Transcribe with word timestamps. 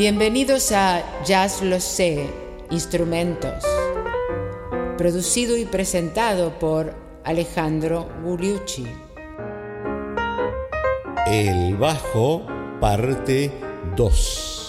Bienvenidos 0.00 0.72
a 0.72 1.02
Jazz 1.26 1.60
Lo 1.60 1.78
Sé, 1.78 2.26
Instrumentos, 2.70 3.62
producido 4.96 5.58
y 5.58 5.66
presentado 5.66 6.58
por 6.58 6.94
Alejandro 7.22 8.08
Gugliucci. 8.24 8.86
El 11.26 11.76
bajo, 11.76 12.46
parte 12.80 13.52
2. 13.94 14.59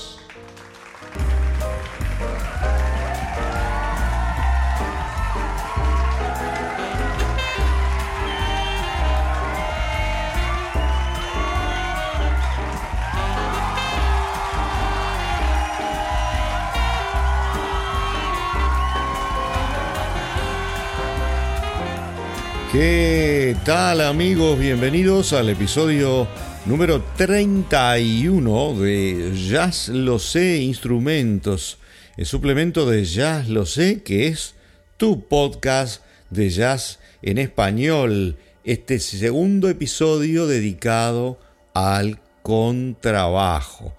Tal 23.65 24.01
amigos? 24.01 24.57
Bienvenidos 24.57 25.33
al 25.33 25.50
episodio 25.50 26.28
número 26.65 27.04
31 27.15 28.79
de 28.79 29.34
Jazz 29.36 29.89
Lo 29.89 30.18
Sé 30.18 30.57
Instrumentos, 30.57 31.78
el 32.17 32.25
suplemento 32.25 32.89
de 32.89 33.06
Jazz 33.06 33.50
Lo 33.50 33.67
Sé 33.67 34.02
que 34.02 34.28
es 34.28 34.56
tu 34.97 35.28
podcast 35.28 36.03
de 36.31 36.50
jazz 36.50 37.00
en 37.22 37.38
español. 37.38 38.38
Este 38.64 38.98
segundo 38.98 39.70
episodio 39.70 40.48
dedicado 40.48 41.39
al 41.76 42.20
contrabajo. 42.42 43.94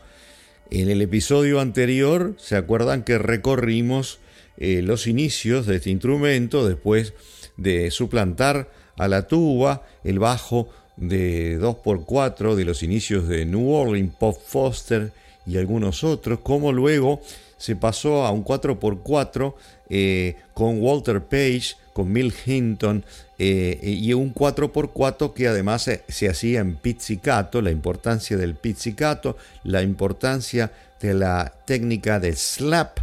En 0.73 0.91
el 0.91 1.01
episodio 1.03 1.61
anterior, 1.61 2.35
¿se 2.37 2.57
acuerdan 2.57 3.05
que 3.05 3.19
recorrimos 3.19 4.19
eh, 4.57 4.83
los 4.83 5.07
inicios 5.07 5.67
de 5.67 5.77
este 5.77 5.91
instrumento 5.91 6.67
después 6.67 7.15
de 7.57 7.93
suplantar 7.93 8.82
a 8.97 9.09
la 9.09 9.27
tuba, 9.27 9.83
el 10.05 10.19
bajo 10.19 10.69
de 10.97 11.59
2x4 11.61 12.55
de 12.55 12.65
los 12.65 12.83
inicios 12.83 13.29
de 13.29 13.45
New 13.45 13.71
Orleans, 13.71 14.15
Pop 14.19 14.37
Foster 14.45 15.13
y 15.47 15.57
algunos 15.57 16.05
otros, 16.05 16.41
como 16.41 16.73
luego 16.73 17.21
se 17.57 17.77
pasó 17.77 18.25
a 18.25 18.33
un 18.33 18.45
4x4 18.45 19.55
eh, 19.89 20.37
con 20.53 20.81
Walter 20.83 21.23
Page, 21.23 21.77
con 21.93 22.11
Mill 22.11 22.35
Hinton 22.45 23.05
eh, 23.39 23.79
y 23.83 24.13
un 24.15 24.35
4x4 24.35 25.33
que 25.33 25.49
además 25.49 25.89
se, 26.09 26.29
hacía 26.29 26.61
en 26.61 26.77
pizzicato, 26.77 27.61
la 27.61 27.71
importancia 27.71 28.37
del 28.37 28.55
pizzicato, 28.55 29.37
la 29.65 29.83
importancia 29.83 30.73
de 31.01 31.15
la 31.15 31.53
técnica 31.65 32.19
del 32.19 32.37
slap. 32.37 32.99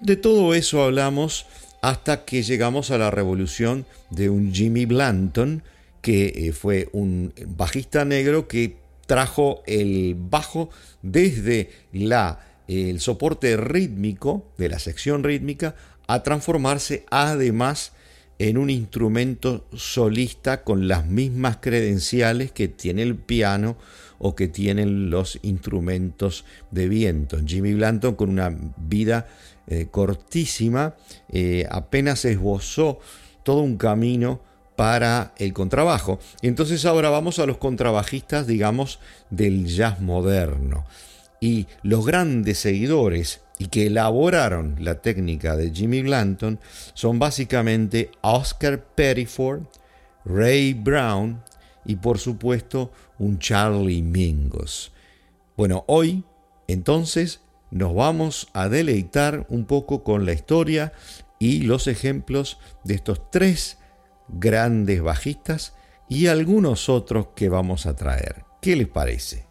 De 0.00 0.16
todo 0.16 0.54
eso 0.54 0.82
hablamos 0.82 1.46
hasta 1.84 2.24
que 2.24 2.42
llegamos 2.42 2.90
a 2.90 2.96
la 2.96 3.10
revolución 3.10 3.84
de 4.08 4.30
un 4.30 4.54
Jimmy 4.54 4.86
Blanton, 4.86 5.62
que 6.00 6.28
eh, 6.28 6.52
fue 6.52 6.88
un 6.92 7.34
bajista 7.46 8.06
negro 8.06 8.48
que 8.48 8.76
trajo 9.06 9.62
el 9.66 10.16
bajo 10.18 10.70
desde 11.02 11.68
la, 11.92 12.40
el 12.68 13.00
soporte 13.00 13.58
rítmico 13.58 14.46
de 14.56 14.70
la 14.70 14.78
sección 14.78 15.24
rítmica 15.24 15.74
a 16.06 16.22
transformarse 16.22 17.04
además 17.10 17.92
en 18.38 18.56
un 18.56 18.70
instrumento 18.70 19.66
solista 19.74 20.62
con 20.64 20.88
las 20.88 21.04
mismas 21.04 21.58
credenciales 21.58 22.50
que 22.50 22.68
tiene 22.68 23.02
el 23.02 23.14
piano 23.14 23.76
o 24.26 24.34
que 24.34 24.48
tienen 24.48 25.10
los 25.10 25.38
instrumentos 25.42 26.46
de 26.70 26.88
viento. 26.88 27.36
Jimmy 27.44 27.74
Blanton 27.74 28.14
con 28.14 28.30
una 28.30 28.56
vida 28.78 29.26
eh, 29.66 29.88
cortísima, 29.90 30.94
eh, 31.28 31.66
apenas 31.70 32.24
esbozó 32.24 33.00
todo 33.42 33.60
un 33.60 33.76
camino 33.76 34.40
para 34.76 35.34
el 35.36 35.52
contrabajo. 35.52 36.20
Entonces 36.40 36.86
ahora 36.86 37.10
vamos 37.10 37.38
a 37.38 37.44
los 37.44 37.58
contrabajistas, 37.58 38.46
digamos, 38.46 38.98
del 39.28 39.66
jazz 39.66 40.00
moderno. 40.00 40.86
Y 41.38 41.66
los 41.82 42.06
grandes 42.06 42.58
seguidores 42.60 43.42
y 43.58 43.66
que 43.66 43.88
elaboraron 43.88 44.76
la 44.78 45.02
técnica 45.02 45.54
de 45.54 45.70
Jimmy 45.70 46.00
Blanton 46.00 46.58
son 46.94 47.18
básicamente 47.18 48.10
Oscar 48.22 48.82
Pettiford, 48.82 49.64
Ray 50.24 50.72
Brown 50.72 51.42
y 51.84 51.96
por 51.96 52.18
supuesto 52.18 52.92
un 53.18 53.38
Charlie 53.38 54.02
Mingus. 54.02 54.92
Bueno, 55.56 55.84
hoy 55.86 56.24
entonces 56.68 57.40
nos 57.70 57.94
vamos 57.94 58.48
a 58.52 58.68
deleitar 58.68 59.46
un 59.48 59.64
poco 59.64 60.04
con 60.04 60.26
la 60.26 60.32
historia 60.32 60.92
y 61.38 61.62
los 61.62 61.86
ejemplos 61.86 62.58
de 62.84 62.94
estos 62.94 63.30
tres 63.30 63.78
grandes 64.28 65.02
bajistas 65.02 65.74
y 66.08 66.26
algunos 66.26 66.88
otros 66.88 67.28
que 67.34 67.48
vamos 67.48 67.86
a 67.86 67.96
traer. 67.96 68.44
¿Qué 68.60 68.76
les 68.76 68.88
parece? 68.88 69.46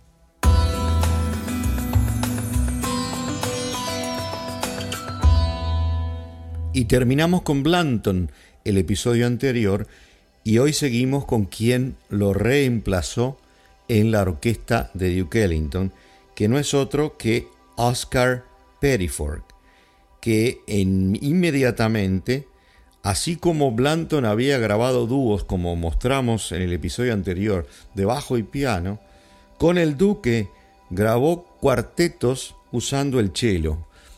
Y 6.75 6.85
terminamos 6.85 7.43
con 7.43 7.61
Blanton, 7.61 8.31
el 8.63 8.77
episodio 8.77 9.27
anterior, 9.27 9.87
y 10.43 10.57
hoy 10.57 10.73
seguimos 10.73 11.25
con 11.25 11.45
quien 11.45 11.95
lo 12.09 12.33
reemplazó 12.33 13.37
en 13.87 14.11
la 14.11 14.21
orquesta 14.21 14.91
de 14.93 15.17
Duke 15.17 15.43
Ellington, 15.43 15.93
que 16.35 16.47
no 16.47 16.59
es 16.59 16.73
otro 16.73 17.17
que 17.17 17.47
Oscar 17.75 18.43
Pettiford, 18.79 19.43
que 20.21 20.61
en, 20.67 21.17
inmediatamente, 21.21 22.47
así 23.03 23.37
como 23.37 23.71
Blanton 23.71 24.25
había 24.25 24.57
grabado 24.57 25.07
dúos, 25.07 25.43
como 25.43 25.75
mostramos 25.75 26.51
en 26.51 26.61
el 26.61 26.73
episodio 26.73 27.13
anterior, 27.13 27.67
de 27.93 28.05
bajo 28.05 28.37
y 28.37 28.43
piano, 28.43 28.99
con 29.57 29.77
el 29.77 29.97
Duque 29.97 30.49
grabó 30.89 31.45
cuartetos 31.61 32.55
usando 32.71 33.19
el 33.19 33.31
cello. 33.33 33.77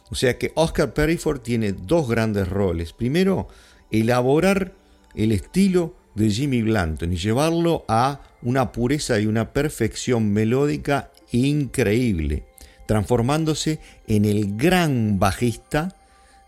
O 0.10 0.16
sea 0.16 0.38
que 0.38 0.52
Oscar 0.56 0.94
Pettiford 0.94 1.42
tiene 1.42 1.74
dos 1.74 2.08
grandes 2.08 2.48
roles. 2.48 2.94
Primero, 2.94 3.48
elaborar 3.92 4.74
el 5.16 5.32
estilo 5.32 5.94
de 6.16 6.30
Jimmy 6.30 6.62
Blanton 6.62 7.14
y 7.14 7.18
llevarlo 7.18 7.86
a 7.88 8.22
una 8.42 8.72
pureza 8.72 9.20
y 9.20 9.28
una 9.28 9.54
perfección 9.54 10.32
melódica 10.32 11.12
increíble 11.32 12.46
transformándose 12.86 13.80
en 14.08 14.26
el 14.26 14.56
gran 14.58 15.20
bajista 15.20 15.96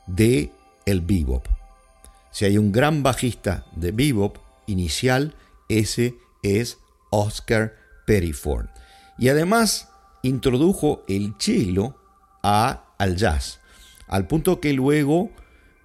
de 0.06 0.52
el 0.86 1.02
bebop. 1.02 1.46
Si 2.32 2.46
hay 2.46 2.58
un 2.58 2.72
gran 2.72 3.04
bajista 3.04 3.66
de 3.76 3.92
bebop 3.92 4.38
inicial, 4.68 5.36
ese 5.70 6.16
es 6.44 6.78
Oscar 7.10 7.76
Pettiford. 8.06 8.68
Y 9.18 9.30
además 9.30 9.90
introdujo 10.22 11.04
el 11.08 11.34
cello 11.40 11.96
a, 12.44 12.84
al 12.98 13.18
jazz, 13.18 13.60
al 14.08 14.28
punto 14.28 14.60
que 14.60 14.74
luego 14.74 15.32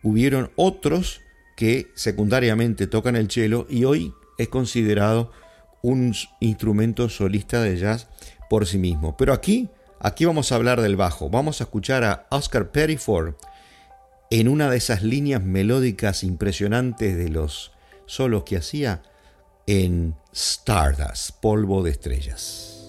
hubieron 0.03 0.51
otros 0.57 1.22
que 1.57 1.91
secundariamente 1.95 2.87
tocan 2.87 3.17
el 3.17 3.31
cello 3.31 3.67
y 3.69 3.85
hoy 3.85 4.15
es 4.39 4.49
considerado 4.49 5.33
un 5.83 6.15
instrumento 6.41 7.09
solista 7.09 7.63
de 7.63 7.77
jazz 7.77 8.09
por 8.49 8.67
sí 8.67 8.79
mismo. 8.79 9.17
Pero 9.17 9.33
aquí 9.33 9.69
Aquí 10.05 10.25
vamos 10.25 10.51
a 10.51 10.57
hablar 10.57 10.81
del 10.81 10.97
bajo. 10.97 11.31
Vamos 11.31 11.61
a 11.61 11.65
escuchar 11.65 12.03
a 12.03 12.27
Oscar 12.29 12.73
Pettiford 12.73 13.37
en 14.31 14.49
una 14.49 14.69
de 14.69 14.77
esas 14.77 15.05
líneas 15.05 15.45
melódicas 15.45 16.25
impresionantes 16.25 17.17
de 17.17 17.29
los 17.29 17.71
solos 18.07 18.43
que 18.43 18.57
hacía 18.57 19.05
en 19.69 20.17
Stardust, 20.33 21.41
polvo 21.41 21.85
de 21.85 21.93
estrellas. 21.93 22.82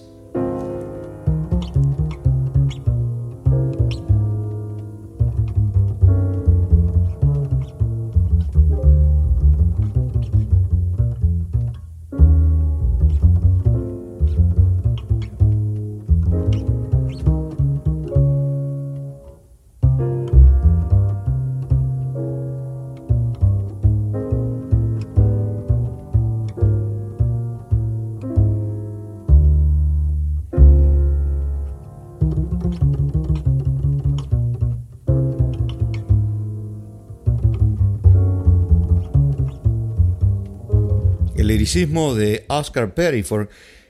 De 41.74 42.44
Oscar 42.46 42.94
Pettiford, 42.94 43.48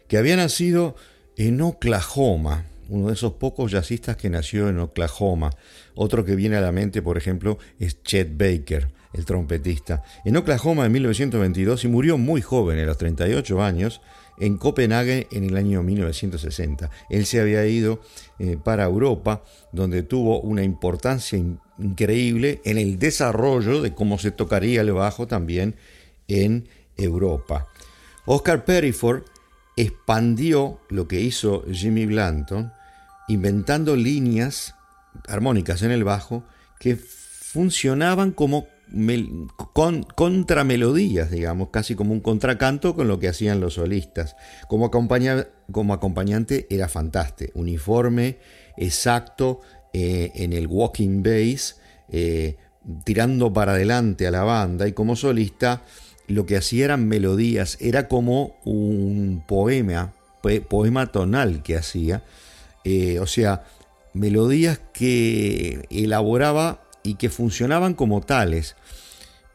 que 0.08 0.16
había 0.16 0.36
nacido 0.36 0.96
en 1.36 1.60
Oklahoma, 1.60 2.64
uno 2.88 3.08
de 3.08 3.12
esos 3.12 3.34
pocos 3.34 3.72
jazzistas 3.72 4.16
que 4.16 4.30
nació 4.30 4.70
en 4.70 4.78
Oklahoma. 4.78 5.50
Otro 5.94 6.24
que 6.24 6.34
viene 6.34 6.56
a 6.56 6.62
la 6.62 6.72
mente, 6.72 7.02
por 7.02 7.18
ejemplo, 7.18 7.58
es 7.78 8.02
Chet 8.02 8.38
Baker, 8.38 8.88
el 9.12 9.26
trompetista. 9.26 10.02
En 10.24 10.38
Oklahoma 10.38 10.86
en 10.86 10.92
1922 10.92 11.84
y 11.84 11.88
murió 11.88 12.16
muy 12.16 12.40
joven, 12.40 12.78
a 12.78 12.86
los 12.86 12.96
38 12.96 13.62
años, 13.62 14.00
en 14.38 14.56
Copenhague 14.56 15.26
en 15.30 15.44
el 15.44 15.54
año 15.54 15.82
1960. 15.82 16.88
Él 17.10 17.26
se 17.26 17.38
había 17.38 17.66
ido 17.66 18.00
eh, 18.38 18.56
para 18.64 18.84
Europa, 18.84 19.44
donde 19.72 20.02
tuvo 20.02 20.40
una 20.40 20.62
importancia 20.62 21.38
increíble 21.78 22.62
en 22.64 22.78
el 22.78 22.98
desarrollo 22.98 23.82
de 23.82 23.94
cómo 23.94 24.18
se 24.18 24.30
tocaría 24.30 24.80
el 24.80 24.92
bajo 24.92 25.26
también 25.26 25.76
en 26.28 26.66
Europa. 26.96 27.68
Oscar 28.26 28.64
Perryford 28.64 29.22
expandió 29.76 30.80
lo 30.88 31.08
que 31.08 31.20
hizo 31.20 31.64
Jimmy 31.70 32.06
Blanton, 32.06 32.72
inventando 33.28 33.96
líneas 33.96 34.74
armónicas 35.28 35.82
en 35.82 35.90
el 35.90 36.04
bajo 36.04 36.44
que 36.78 36.96
funcionaban 36.96 38.32
como 38.32 38.66
con, 39.72 40.02
contramelodías, 40.02 41.30
digamos, 41.30 41.70
casi 41.70 41.94
como 41.94 42.12
un 42.12 42.20
contracanto 42.20 42.94
con 42.94 43.08
lo 43.08 43.18
que 43.18 43.28
hacían 43.28 43.60
los 43.60 43.74
solistas. 43.74 44.36
Como, 44.68 44.90
como 44.90 45.94
acompañante 45.94 46.66
era 46.70 46.88
fantástico, 46.88 47.52
uniforme, 47.58 48.38
exacto, 48.76 49.60
eh, 49.92 50.32
en 50.34 50.52
el 50.52 50.66
walking 50.66 51.22
bass, 51.22 51.80
eh, 52.10 52.56
tirando 53.04 53.52
para 53.52 53.72
adelante 53.72 54.26
a 54.26 54.30
la 54.30 54.42
banda 54.42 54.86
y 54.86 54.92
como 54.92 55.16
solista 55.16 55.82
lo 56.26 56.46
que 56.46 56.56
hacía 56.56 56.86
eran 56.86 57.06
melodías, 57.06 57.76
era 57.80 58.08
como 58.08 58.56
un 58.64 59.42
poema, 59.46 60.12
poema 60.68 61.06
tonal 61.06 61.62
que 61.62 61.76
hacía, 61.76 62.22
eh, 62.84 63.18
o 63.18 63.26
sea, 63.26 63.64
melodías 64.12 64.80
que 64.92 65.86
elaboraba 65.90 66.82
y 67.02 67.14
que 67.14 67.30
funcionaban 67.30 67.94
como 67.94 68.20
tales. 68.20 68.76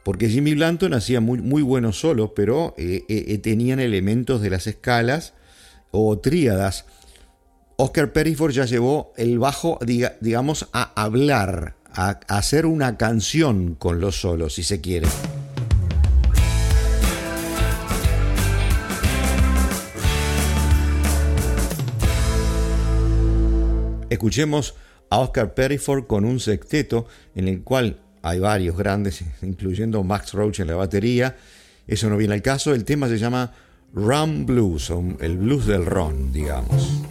Porque 0.04 0.28
Jimmy 0.28 0.54
Blanton 0.54 0.94
hacía 0.94 1.20
muy, 1.20 1.62
buenos 1.62 2.00
solos, 2.00 2.30
pero 2.34 2.74
eh, 2.78 3.04
eh, 3.08 3.38
tenían 3.38 3.80
elementos 3.80 4.40
de 4.40 4.50
las 4.50 4.66
escalas 4.66 5.34
o 5.90 6.18
tríadas. 6.18 6.86
Oscar 7.76 8.12
Perryford 8.12 8.52
ya 8.52 8.64
llevó 8.64 9.12
el 9.16 9.38
bajo, 9.38 9.78
digamos, 10.20 10.68
a 10.72 10.92
hablar, 11.00 11.74
a 11.92 12.20
hacer 12.28 12.66
una 12.66 12.96
canción 12.96 13.74
con 13.74 14.00
los 14.00 14.20
solos, 14.20 14.54
si 14.54 14.62
se 14.62 14.80
quiere. 14.80 15.08
Escuchemos 24.10 24.74
a 25.08 25.18
Oscar 25.20 25.54
Perryford 25.54 26.06
con 26.06 26.24
un 26.24 26.40
sexteto 26.40 27.06
en 27.34 27.48
el 27.48 27.62
cual 27.62 28.00
hay 28.22 28.38
varios 28.38 28.76
grandes, 28.76 29.24
incluyendo 29.42 30.02
Max 30.02 30.34
Roach 30.34 30.60
en 30.60 30.66
la 30.66 30.76
batería. 30.76 31.36
Eso 31.86 32.10
no 32.10 32.16
viene 32.16 32.34
al 32.34 32.42
caso. 32.42 32.74
El 32.74 32.84
tema 32.84 33.08
se 33.08 33.18
llama 33.18 33.52
Rum 33.94 34.46
Blues, 34.46 34.92
el 35.20 35.38
blues 35.38 35.66
del 35.66 35.86
ron, 35.86 36.32
digamos. 36.32 37.02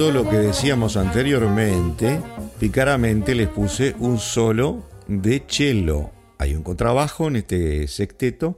Ilustrando 0.00 0.24
lo 0.24 0.30
que 0.30 0.38
decíamos 0.38 0.96
anteriormente, 0.96 2.22
picaramente 2.58 3.34
les 3.34 3.48
puse 3.48 3.94
un 3.98 4.18
solo 4.18 4.82
de 5.06 5.44
cello. 5.46 6.08
Hay 6.38 6.54
un 6.54 6.62
contrabajo 6.62 7.28
en 7.28 7.36
este 7.36 7.86
sexteto 7.86 8.56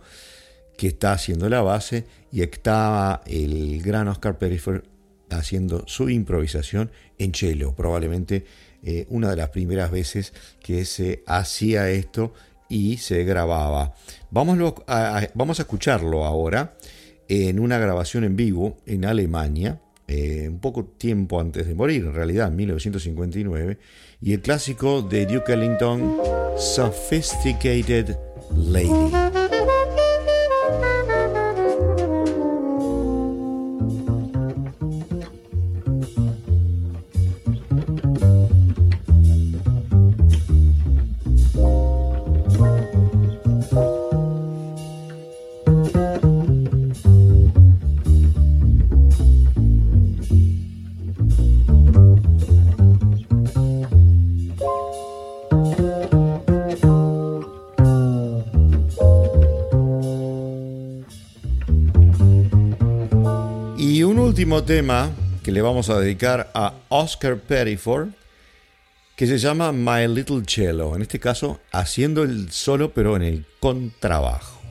que 0.78 0.86
está 0.86 1.10
haciendo 1.10 1.48
la 1.48 1.60
base 1.60 2.04
y 2.30 2.42
está 2.42 3.22
el 3.26 3.82
gran 3.82 4.06
Oscar 4.06 4.38
Perifер 4.38 4.84
haciendo 5.30 5.82
su 5.88 6.10
improvisación 6.10 6.92
en 7.18 7.34
cello, 7.34 7.74
probablemente 7.74 8.44
eh, 8.84 9.06
una 9.08 9.28
de 9.28 9.36
las 9.36 9.48
primeras 9.48 9.90
veces 9.90 10.32
que 10.62 10.84
se 10.84 11.24
hacía 11.26 11.90
esto 11.90 12.34
y 12.68 12.98
se 12.98 13.24
grababa. 13.24 13.94
Vamos 14.30 15.58
a 15.58 15.62
escucharlo 15.62 16.24
ahora 16.24 16.76
en 17.26 17.58
una 17.58 17.78
grabación 17.78 18.22
en 18.22 18.36
vivo 18.36 18.76
en 18.86 19.04
Alemania 19.06 19.80
eh, 20.12 20.46
un 20.46 20.58
poco 20.58 20.84
tiempo 20.84 21.40
antes 21.40 21.66
de 21.66 21.74
morir, 21.74 22.04
en 22.04 22.12
realidad, 22.12 22.48
en 22.48 22.56
1959, 22.56 23.78
y 24.20 24.34
el 24.34 24.42
clásico 24.42 25.00
de 25.00 25.24
Duke 25.24 25.54
Ellington, 25.54 26.18
Sophisticated 26.58 28.18
Lady. 28.54 29.31
Tema 64.64 65.10
que 65.42 65.50
le 65.50 65.60
vamos 65.60 65.90
a 65.90 65.98
dedicar 65.98 66.50
a 66.54 66.74
Oscar 66.88 67.36
Perryford, 67.36 68.08
que 69.16 69.26
se 69.26 69.38
llama 69.38 69.72
My 69.72 70.06
Little 70.06 70.42
Cello, 70.46 70.94
en 70.94 71.02
este 71.02 71.18
caso 71.18 71.60
haciendo 71.72 72.22
el 72.22 72.50
solo 72.52 72.92
pero 72.92 73.16
en 73.16 73.22
el 73.22 73.46
contrabajo. 73.60 74.61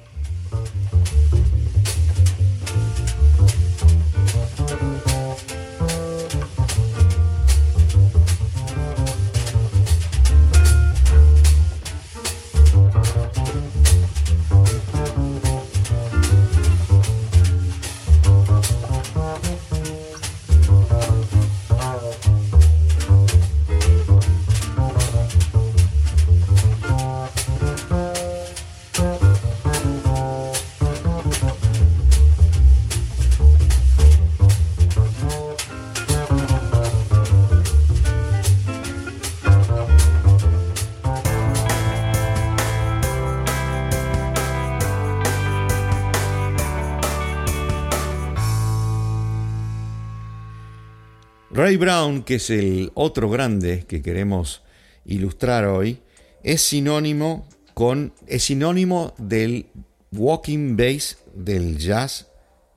Brown, 52.01 52.24
que 52.24 52.36
es 52.36 52.50
el 52.50 52.91
otro 52.96 53.29
grande 53.29 53.86
que 53.88 54.01
queremos 54.01 54.63
ilustrar 55.05 55.65
hoy, 55.65 56.00
es 56.41 56.62
sinónimo, 56.63 57.48
con, 57.75 58.13
es 58.25 58.43
sinónimo 58.43 59.13
del 59.20 59.67
walking 60.12 60.75
bass 60.75 61.20
del 61.36 61.77
jazz 61.77 62.27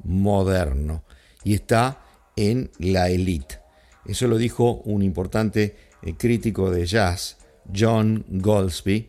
moderno 0.02 1.04
y 1.42 1.54
está 1.54 2.02
en 2.36 2.70
la 2.78 3.08
elite. 3.08 3.60
Eso 4.04 4.28
lo 4.28 4.36
dijo 4.36 4.82
un 4.84 5.00
importante 5.00 5.74
eh, 6.02 6.14
crítico 6.18 6.70
de 6.70 6.84
jazz, 6.84 7.38
John 7.74 8.26
Goldsby, 8.28 9.08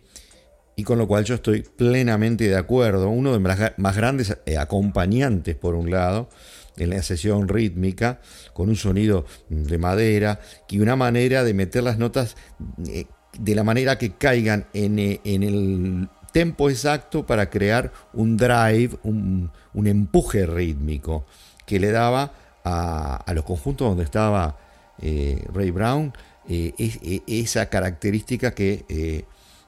y 0.78 0.84
con 0.84 0.98
lo 0.98 1.10
cual 1.10 1.26
yo 1.26 1.36
estoy 1.36 1.64
plenamente 1.64 2.48
de 2.48 2.56
acuerdo. 2.56 3.10
Uno 3.10 3.34
de 3.34 3.40
los 3.40 3.72
más 3.78 3.98
grandes 3.98 4.38
eh, 4.46 4.58
acompañantes, 4.58 5.58
por 5.58 5.76
un 5.76 5.92
lado, 5.92 6.30
en 6.78 6.90
la 6.90 7.02
sesión 7.02 7.48
rítmica, 7.48 8.20
con 8.54 8.70
un 8.70 8.76
sonido 8.76 9.26
de 9.50 9.78
madera 9.78 10.40
y 10.70 10.80
una 10.80 10.96
manera 10.96 11.44
de 11.44 11.54
meter 11.54 11.84
las 11.84 11.98
notas 11.98 12.36
eh, 12.88 13.06
de 13.38 13.56
la 13.56 13.64
manera 13.64 13.98
que 13.98 14.14
caigan 14.14 14.68
en, 14.74 15.00
eh, 15.00 15.20
el 15.24 16.10
tempo 16.32 16.70
exacto 16.70 17.26
para 17.26 17.50
crear 17.50 17.92
un 18.14 18.38
drive, 18.38 18.98
un, 19.04 19.52
empuje 19.74 20.46
rítmico 20.46 21.26
que 21.66 21.80
le 21.80 21.92
daba 21.92 22.32
a, 22.64 23.32
los 23.34 23.44
conjuntos 23.44 23.88
donde 23.88 24.04
estaba 24.04 24.58
Ray 25.02 25.72
Brown 25.72 26.14
esa 26.48 27.68
característica 27.68 28.54
que 28.54 28.86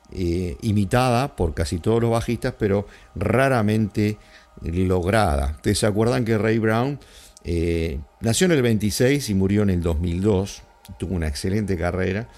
eh, 0.10 0.56
imitada 0.62 1.36
por 1.36 1.54
casi 1.54 1.80
todos 1.80 2.02
los 2.02 2.12
bajistas, 2.12 2.54
pero 2.58 2.88
raramente 3.14 4.18
lograda. 4.62 5.54
Ustedes 5.56 5.80
se 5.80 5.88
acuerdan 5.88 6.26
que 6.26 6.38
Ray 6.38 6.58
Brown 6.60 7.00
eh, 7.44 8.00
nació 8.22 8.46
en 8.46 8.52
el 8.52 8.62
26 8.62 9.30
y 9.30 9.34
murió 9.34 9.64
en 9.64 9.70
el 9.70 9.82
2002, 9.82 10.64
tuvo 11.00 11.16
una 11.16 11.28
excelente 11.28 11.78
carrera. 11.78 12.30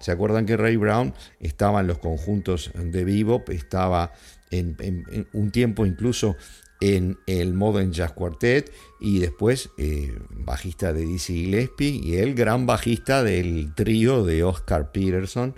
¿Se 0.00 0.10
acuerdan 0.12 0.46
que 0.46 0.56
Ray 0.56 0.76
Brown 0.76 1.14
estaba 1.40 1.80
en 1.80 1.86
los 1.86 1.98
conjuntos 1.98 2.70
de 2.74 3.04
bebop, 3.04 3.48
estaba 3.50 4.12
en, 4.50 5.26
un 5.32 5.50
tiempo 5.50 5.86
incluso 5.86 6.36
en 6.80 7.18
el 7.26 7.54
Modern 7.54 7.92
Jazz 7.92 8.12
Quartet 8.12 8.70
y 9.00 9.18
después 9.18 9.70
eh, 9.78 10.14
bajista 10.30 10.92
de 10.92 11.06
Dizzy 11.06 11.44
Gillespie 11.44 12.00
y 12.02 12.16
el 12.16 12.34
gran 12.34 12.66
bajista 12.66 13.22
del 13.22 13.74
trío 13.74 14.24
de 14.24 14.44
Oscar 14.44 14.92
Peterson 14.92 15.54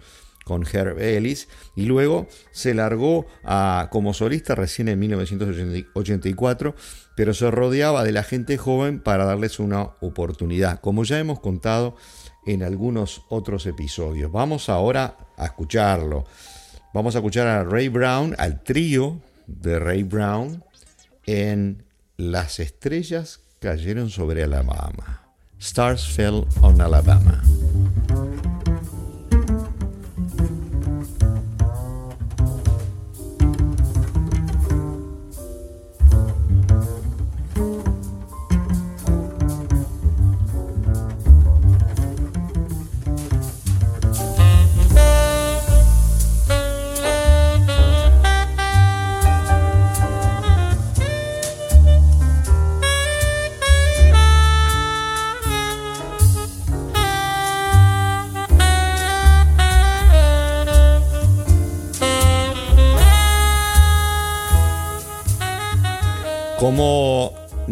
con 0.46 0.64
Herb 0.64 1.00
Ellis 1.00 1.48
y 1.74 1.86
luego 1.86 2.28
se 2.52 2.72
largó 2.72 3.26
a, 3.42 3.88
como 3.90 4.14
solista 4.14 4.54
recién 4.54 4.86
en 4.86 5.00
1984, 5.00 6.76
pero 7.16 7.34
se 7.34 7.50
rodeaba 7.50 8.04
de 8.04 8.12
la 8.12 8.22
gente 8.22 8.56
joven 8.56 9.00
para 9.00 9.24
darles 9.24 9.58
una 9.58 9.90
oportunidad, 10.00 10.78
como 10.80 11.02
ya 11.02 11.18
hemos 11.18 11.40
contado 11.40 11.96
en 12.46 12.62
algunos 12.62 13.22
otros 13.28 13.66
episodios. 13.66 14.30
Vamos 14.30 14.68
ahora 14.68 15.16
a 15.36 15.46
escucharlo. 15.46 16.24
Vamos 16.94 17.16
a 17.16 17.18
escuchar 17.18 17.48
a 17.48 17.64
Ray 17.64 17.88
Brown, 17.88 18.36
al 18.38 18.62
trío 18.62 19.20
de 19.48 19.80
Ray 19.80 20.04
Brown 20.04 20.62
en 21.26 21.82
Las 22.16 22.60
estrellas 22.60 23.40
cayeron 23.58 24.10
sobre 24.10 24.44
Alabama. 24.44 25.22
Stars 25.58 26.06
fell 26.06 26.46
on 26.62 26.80
Alabama. 26.80 27.42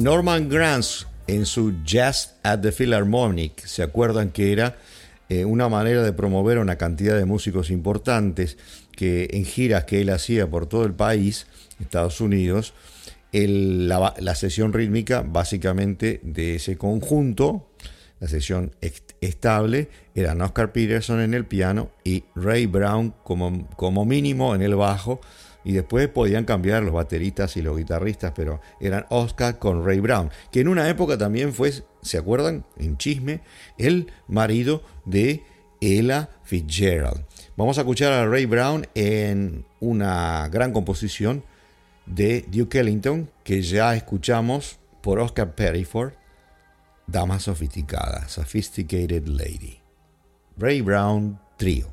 Norman 0.04 0.50
Granz 0.50 1.06
en 1.26 1.46
su 1.46 1.82
Jazz 1.82 2.34
at 2.42 2.60
the 2.60 2.72
Philharmonic, 2.72 3.64
¿se 3.64 3.82
acuerdan 3.82 4.32
que 4.32 4.52
era 4.52 4.76
eh, 5.30 5.46
una 5.46 5.70
manera 5.70 6.02
de 6.02 6.12
promover 6.12 6.58
a 6.58 6.60
una 6.60 6.76
cantidad 6.76 7.16
de 7.16 7.24
músicos 7.24 7.70
importantes 7.70 8.58
que 8.94 9.30
en 9.32 9.46
giras 9.46 9.84
que 9.84 10.02
él 10.02 10.10
hacía 10.10 10.46
por 10.46 10.66
todo 10.66 10.84
el 10.84 10.92
país, 10.92 11.46
Estados 11.80 12.20
Unidos, 12.20 12.74
la, 13.32 14.34
sesión 14.34 14.74
rítmica 14.74 15.22
básicamente 15.26 16.20
de 16.22 16.56
ese 16.56 16.76
conjunto, 16.76 17.70
la 18.20 18.28
sesión 18.28 18.72
estable, 19.22 19.88
eran 20.14 20.42
Oscar 20.42 20.72
Peterson 20.72 21.22
en 21.22 21.32
el 21.32 21.46
piano 21.46 21.92
y 22.04 22.24
Ray 22.34 22.66
Brown 22.66 23.14
como, 23.24 23.70
como 23.70 24.04
mínimo 24.04 24.54
en 24.54 24.60
el 24.60 24.74
bajo, 24.74 25.22
y 25.64 25.72
después 25.72 26.08
podían 26.08 26.44
cambiar 26.44 26.82
los 26.82 26.92
bateristas 26.92 27.56
y 27.56 27.62
los 27.62 27.76
guitarristas, 27.76 28.32
pero 28.34 28.60
eran 28.80 29.06
Oscar 29.08 29.58
con 29.58 29.84
Ray 29.84 30.00
Brown, 30.00 30.30
que 30.52 30.60
en 30.60 30.68
una 30.68 30.88
época 30.88 31.18
también 31.18 31.52
fue, 31.52 31.72
¿se 32.02 32.18
acuerdan? 32.18 32.64
En 32.76 32.96
chisme, 32.96 33.40
el 33.78 34.12
marido 34.28 34.82
de 35.04 35.42
Ella 35.80 36.28
Fitzgerald. 36.44 37.24
Vamos 37.56 37.78
a 37.78 37.82
escuchar 37.82 38.12
a 38.12 38.26
Ray 38.26 38.46
Brown 38.46 38.86
en 38.94 39.64
una 39.80 40.48
gran 40.48 40.72
composición 40.72 41.44
de 42.06 42.44
Duke 42.48 42.80
Ellington 42.80 43.30
que 43.42 43.62
ya 43.62 43.94
escuchamos 43.94 44.78
por 45.00 45.18
Oscar 45.18 45.54
Perryford, 45.54 46.12
Dama 47.06 47.38
Sofisticada, 47.38 48.28
Sophisticated 48.28 49.26
Lady. 49.26 49.80
Ray 50.56 50.80
Brown 50.80 51.38
Trio. 51.56 51.88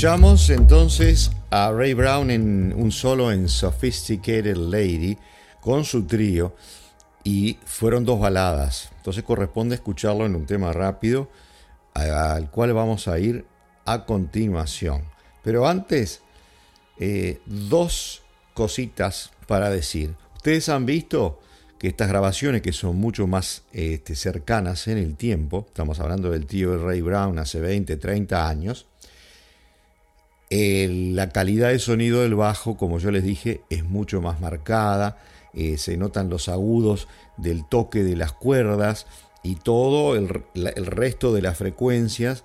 Escuchamos 0.00 0.48
entonces 0.48 1.30
a 1.50 1.70
Ray 1.72 1.92
Brown 1.92 2.30
en 2.30 2.72
un 2.74 2.90
solo 2.90 3.30
en 3.30 3.50
Sophisticated 3.50 4.56
Lady 4.56 5.18
con 5.60 5.84
su 5.84 6.06
trío 6.06 6.54
y 7.22 7.58
fueron 7.66 8.06
dos 8.06 8.18
baladas. 8.18 8.88
Entonces 8.96 9.22
corresponde 9.24 9.74
escucharlo 9.74 10.24
en 10.24 10.36
un 10.36 10.46
tema 10.46 10.72
rápido 10.72 11.28
al 11.92 12.50
cual 12.50 12.72
vamos 12.72 13.08
a 13.08 13.18
ir 13.18 13.44
a 13.84 14.06
continuación. 14.06 15.02
Pero 15.42 15.68
antes, 15.68 16.22
eh, 16.98 17.42
dos 17.44 18.22
cositas 18.54 19.32
para 19.46 19.68
decir. 19.68 20.14
Ustedes 20.36 20.70
han 20.70 20.86
visto 20.86 21.40
que 21.78 21.88
estas 21.88 22.08
grabaciones 22.08 22.62
que 22.62 22.72
son 22.72 22.96
mucho 22.96 23.26
más 23.26 23.64
este, 23.72 24.16
cercanas 24.16 24.88
en 24.88 24.96
el 24.96 25.16
tiempo, 25.16 25.66
estamos 25.68 26.00
hablando 26.00 26.30
del 26.30 26.46
tío 26.46 26.70
de 26.70 26.78
Ray 26.78 27.02
Brown 27.02 27.38
hace 27.38 27.60
20, 27.60 27.98
30 27.98 28.48
años, 28.48 28.86
la 30.50 31.28
calidad 31.28 31.68
de 31.68 31.78
sonido 31.78 32.22
del 32.22 32.34
bajo, 32.34 32.76
como 32.76 32.98
yo 32.98 33.10
les 33.12 33.22
dije, 33.22 33.62
es 33.70 33.84
mucho 33.84 34.20
más 34.20 34.40
marcada. 34.40 35.16
Eh, 35.52 35.78
se 35.78 35.96
notan 35.96 36.28
los 36.28 36.48
agudos 36.48 37.08
del 37.36 37.64
toque 37.64 38.02
de 38.02 38.16
las 38.16 38.32
cuerdas 38.32 39.06
y 39.42 39.56
todo 39.56 40.16
el, 40.16 40.28
resto 40.28 41.32
de 41.32 41.42
las 41.42 41.56
frecuencias, 41.56 42.44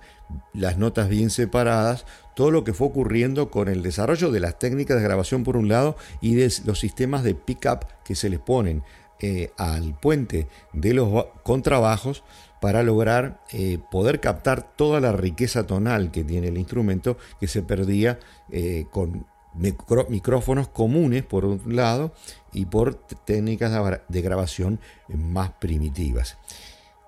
las 0.52 0.78
notas 0.78 1.08
bien 1.08 1.30
separadas, 1.30 2.04
todo 2.34 2.50
lo 2.50 2.64
que 2.64 2.72
fue 2.72 2.88
ocurriendo 2.88 3.50
con 3.50 3.68
el 3.68 3.82
desarrollo 3.82 4.30
de 4.30 4.40
las 4.40 4.58
técnicas 4.58 4.96
de 4.96 5.04
grabación 5.04 5.44
por 5.44 5.56
un 5.56 5.68
lado 5.68 5.96
y 6.20 6.34
de 6.34 6.52
los 6.64 6.80
sistemas 6.80 7.22
de 7.22 7.34
pickup 7.34 7.84
que 8.04 8.14
se 8.14 8.30
les 8.30 8.40
ponen 8.40 8.82
eh, 9.20 9.50
al 9.56 9.98
puente 9.98 10.48
de 10.72 10.94
los 10.94 11.26
contrabajos 11.42 12.22
para 12.66 12.82
lograr 12.82 13.38
eh, 13.52 13.78
poder 13.92 14.18
captar 14.18 14.74
toda 14.74 15.00
la 15.00 15.12
riqueza 15.12 15.68
tonal 15.68 16.10
que 16.10 16.24
tiene 16.24 16.48
el 16.48 16.58
instrumento 16.58 17.16
que 17.38 17.46
se 17.46 17.62
perdía 17.62 18.18
eh, 18.50 18.86
con 18.90 19.24
micrófonos 19.54 20.66
comunes 20.66 21.22
por 21.22 21.44
un 21.44 21.76
lado 21.76 22.12
y 22.52 22.66
por 22.66 22.96
técnicas 23.24 24.00
de 24.08 24.20
grabación 24.20 24.80
más 25.06 25.52
primitivas. 25.60 26.38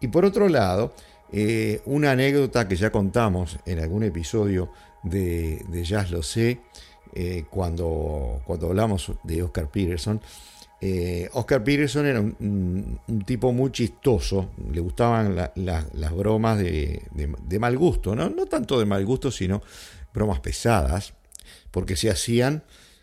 Y 0.01 0.07
por 0.07 0.25
otro 0.25 0.49
lado, 0.49 0.95
eh, 1.33 1.83
una 1.87 2.13
anécdota 2.13 2.69
que 2.69 2.77
ya 2.77 2.93
contamos 2.93 3.59
en 3.67 3.81
algún 3.81 4.05
episodio 4.05 4.71
de, 5.03 5.61
Jazz 5.85 6.13
Lo 6.13 6.23
Sé, 6.23 6.61
cuando, 7.51 8.43
cuando 8.47 8.69
hablamos 8.69 9.11
de 9.25 9.43
Oscar 9.43 9.69
Peterson. 9.69 10.21
Eh, 10.81 11.29
Oscar 11.33 11.65
Peterson 11.65 12.07
era 12.07 12.21
un, 12.21 13.01
tipo 13.27 13.53
muy 13.53 13.73
chistoso, 13.73 14.51
le 14.73 14.81
gustaban 14.81 15.35
las 15.35 16.15
bromas 16.15 16.59
de, 16.59 17.03
mal 17.59 17.77
gusto, 17.77 18.15
¿no? 18.15 18.31
tanto 18.47 18.79
de 18.79 18.87
mal 18.87 19.05
gusto, 19.05 19.31
sino 19.31 19.61
bromas 20.15 20.41
pesadas, 20.41 21.15
porque 21.71 21.97
se 21.97 22.11
hacían 22.11 22.63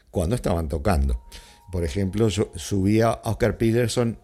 cuando 0.09 0.35
estaban 0.35 0.69
tocando. 0.69 1.21
Por 1.71 1.83
ejemplo, 1.83 2.29
subía 2.29 3.19
Oscar 3.25 3.57
Peterson 3.57 4.19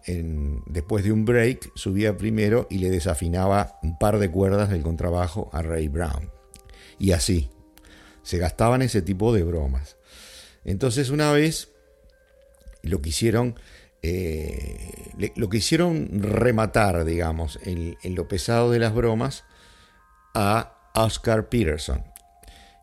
después 0.66 1.04
de 1.04 1.12
un 1.12 1.26
break, 1.26 1.72
subía 1.74 2.16
primero 2.16 2.66
y 2.70 2.78
le 2.78 2.88
desafinaba 2.88 3.78
un 3.82 3.98
par 3.98 4.18
de 4.18 4.30
cuerdas 4.30 4.70
del 4.70 4.82
contrabajo 4.82 5.50
a 5.52 5.60
Ray 5.60 5.88
Brown. 5.88 6.30
Y 6.98 7.12
así, 7.12 7.50
se 8.22 8.38
gastaban 8.38 8.80
ese 8.80 9.02
tipo 9.02 9.34
de 9.34 9.42
bromas. 9.42 9.96
Entonces 10.64 11.10
una 11.10 11.32
vez 11.32 11.72
lo 12.82 13.00
quisieron, 13.00 13.56
eh, 14.02 15.12
lo 15.36 15.48
quisieron 15.48 16.08
rematar, 16.22 17.04
digamos, 17.04 17.58
en, 17.64 17.96
en 18.02 18.14
lo 18.14 18.28
pesado 18.28 18.70
de 18.70 18.78
las 18.78 18.94
bromas 18.94 19.44
a 20.34 20.90
Oscar 20.94 21.48
Peterson. 21.48 22.04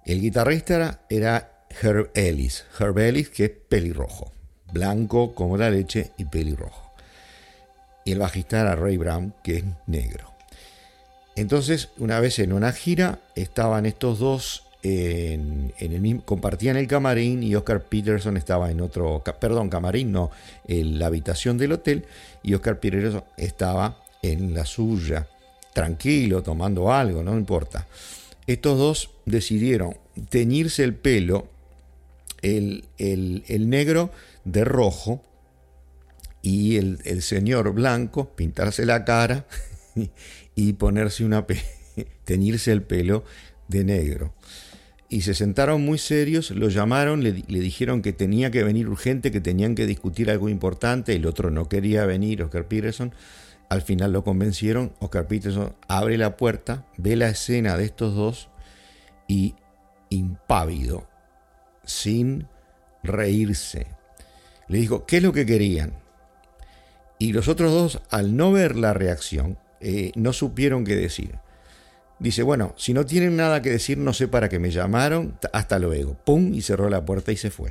El 0.06 0.22
guitarrista 0.22 1.02
era 1.10 1.66
Herb 1.82 2.12
Ellis, 2.16 2.66
Herb 2.80 2.98
Ellis 2.98 3.30
que 3.30 3.46
es 3.46 3.52
pelirrojo 3.52 4.34
blanco 4.72 5.34
como 5.34 5.58
la 5.58 5.70
leche 5.70 6.12
y 6.18 6.26
pelirrojo. 6.26 6.94
Y 8.06 8.14
el 8.14 8.20
bajista 8.20 8.62
era 8.62 8.76
Ray 8.76 8.98
Brown, 8.98 9.34
que 9.44 9.58
es 9.58 9.64
negro. 9.88 10.34
Entonces, 11.36 11.90
una 11.98 12.20
vez 12.20 12.40
en 12.40 12.54
una 12.54 12.72
gira, 12.72 13.20
estaban 13.36 13.86
estos 13.86 14.20
dos 14.20 14.64
en, 14.82 15.74
el 15.78 16.02
mismo, 16.02 16.24
compartían 16.24 16.78
el 16.78 16.88
camarín 16.88 17.44
y 17.44 17.56
Oscar 17.56 17.84
Peterson 17.84 18.38
estaba 18.38 18.72
en 18.72 18.82
otro, 18.82 19.24
perdón, 19.40 19.70
camarín, 19.70 20.12
no, 20.12 20.32
en 20.68 21.00
la 21.00 21.08
habitación 21.08 21.58
del 21.58 21.74
hotel 21.74 22.06
y 22.44 22.54
Oscar 22.54 22.80
Peterson 22.80 23.24
estaba 23.38 24.04
en 24.22 24.54
la 24.54 24.66
suya, 24.66 25.28
tranquilo, 25.74 26.44
tomando 26.44 26.92
algo, 26.92 27.24
no 27.24 27.38
importa. 27.38 27.88
Estos 28.48 28.78
dos 28.78 29.12
decidieron 29.26 29.98
teñirse 30.30 30.84
el 30.84 30.96
pelo, 30.96 31.48
el, 32.42 32.86
el, 32.98 33.44
el 33.48 33.70
negro 33.70 34.12
de 34.46 34.64
rojo 34.64 35.22
y 36.42 36.78
el, 36.78 37.22
señor 37.22 37.74
blanco 37.74 38.30
pintarse 38.36 38.86
la 38.86 39.04
cara 39.04 39.46
y 40.56 40.74
ponerse 40.74 41.26
una 41.26 41.46
teñirse 42.26 42.72
el 42.72 42.82
pelo 42.82 43.24
de 43.68 43.84
negro. 43.84 44.34
Y 45.10 45.22
se 45.22 45.34
sentaron 45.34 45.84
muy 45.84 45.98
serios, 45.98 46.52
lo 46.52 46.70
llamaron, 46.70 47.24
le, 47.24 47.34
dijeron 47.34 48.04
que 48.04 48.14
tenía 48.14 48.52
que 48.52 48.64
venir 48.64 48.88
urgente, 48.88 49.32
que 49.32 49.42
tenían 49.42 49.74
que 49.74 49.88
discutir 49.88 50.30
algo 50.30 50.50
importante, 50.50 51.16
el 51.16 51.26
otro 51.26 51.50
no 51.50 51.68
quería 51.68 52.06
venir, 52.06 52.44
Oscar 52.44 52.68
Peterson. 52.68 53.12
Al 53.70 53.82
final 53.82 54.14
lo 54.14 54.24
convencieron, 54.24 54.94
Oscar 55.00 55.28
Peterson 55.28 55.76
abre 55.88 56.18
la 56.18 56.38
puerta, 56.38 56.86
ve 56.98 57.16
la 57.16 57.30
escena 57.30 57.76
de 57.76 57.86
estos 57.86 58.16
dos 58.16 58.50
y 59.28 59.56
impávido, 60.10 61.08
sin 61.84 62.48
reírse, 63.04 63.88
le 64.68 64.78
dijo, 64.78 65.06
¿qué 65.06 65.18
es 65.18 65.24
lo 65.24 65.34
que 65.34 65.46
querían? 65.46 65.94
Y 67.18 67.34
los 67.34 67.48
otros 67.48 67.72
dos, 67.72 68.02
al 68.12 68.38
no 68.38 68.52
ver 68.52 68.76
la 68.76 68.94
reacción, 68.94 69.58
eh, 69.82 70.12
no 70.16 70.32
supieron 70.32 70.86
qué 70.86 70.96
decir. 70.96 71.40
Dice, 72.20 72.44
bueno, 72.44 72.74
si 72.76 72.94
no 72.94 73.06
tienen 73.06 73.38
nada 73.38 73.62
que 73.62 73.70
decir, 73.70 73.98
no 73.98 74.12
sé 74.14 74.28
para 74.28 74.50
qué 74.50 74.60
me 74.60 74.72
llamaron, 74.72 75.38
hasta 75.54 75.80
luego. 75.80 76.18
¡Pum! 76.26 76.54
Y 76.54 76.62
cerró 76.62 76.90
la 76.90 77.06
puerta 77.06 77.32
y 77.32 77.38
se 77.38 77.50
fue. 77.50 77.70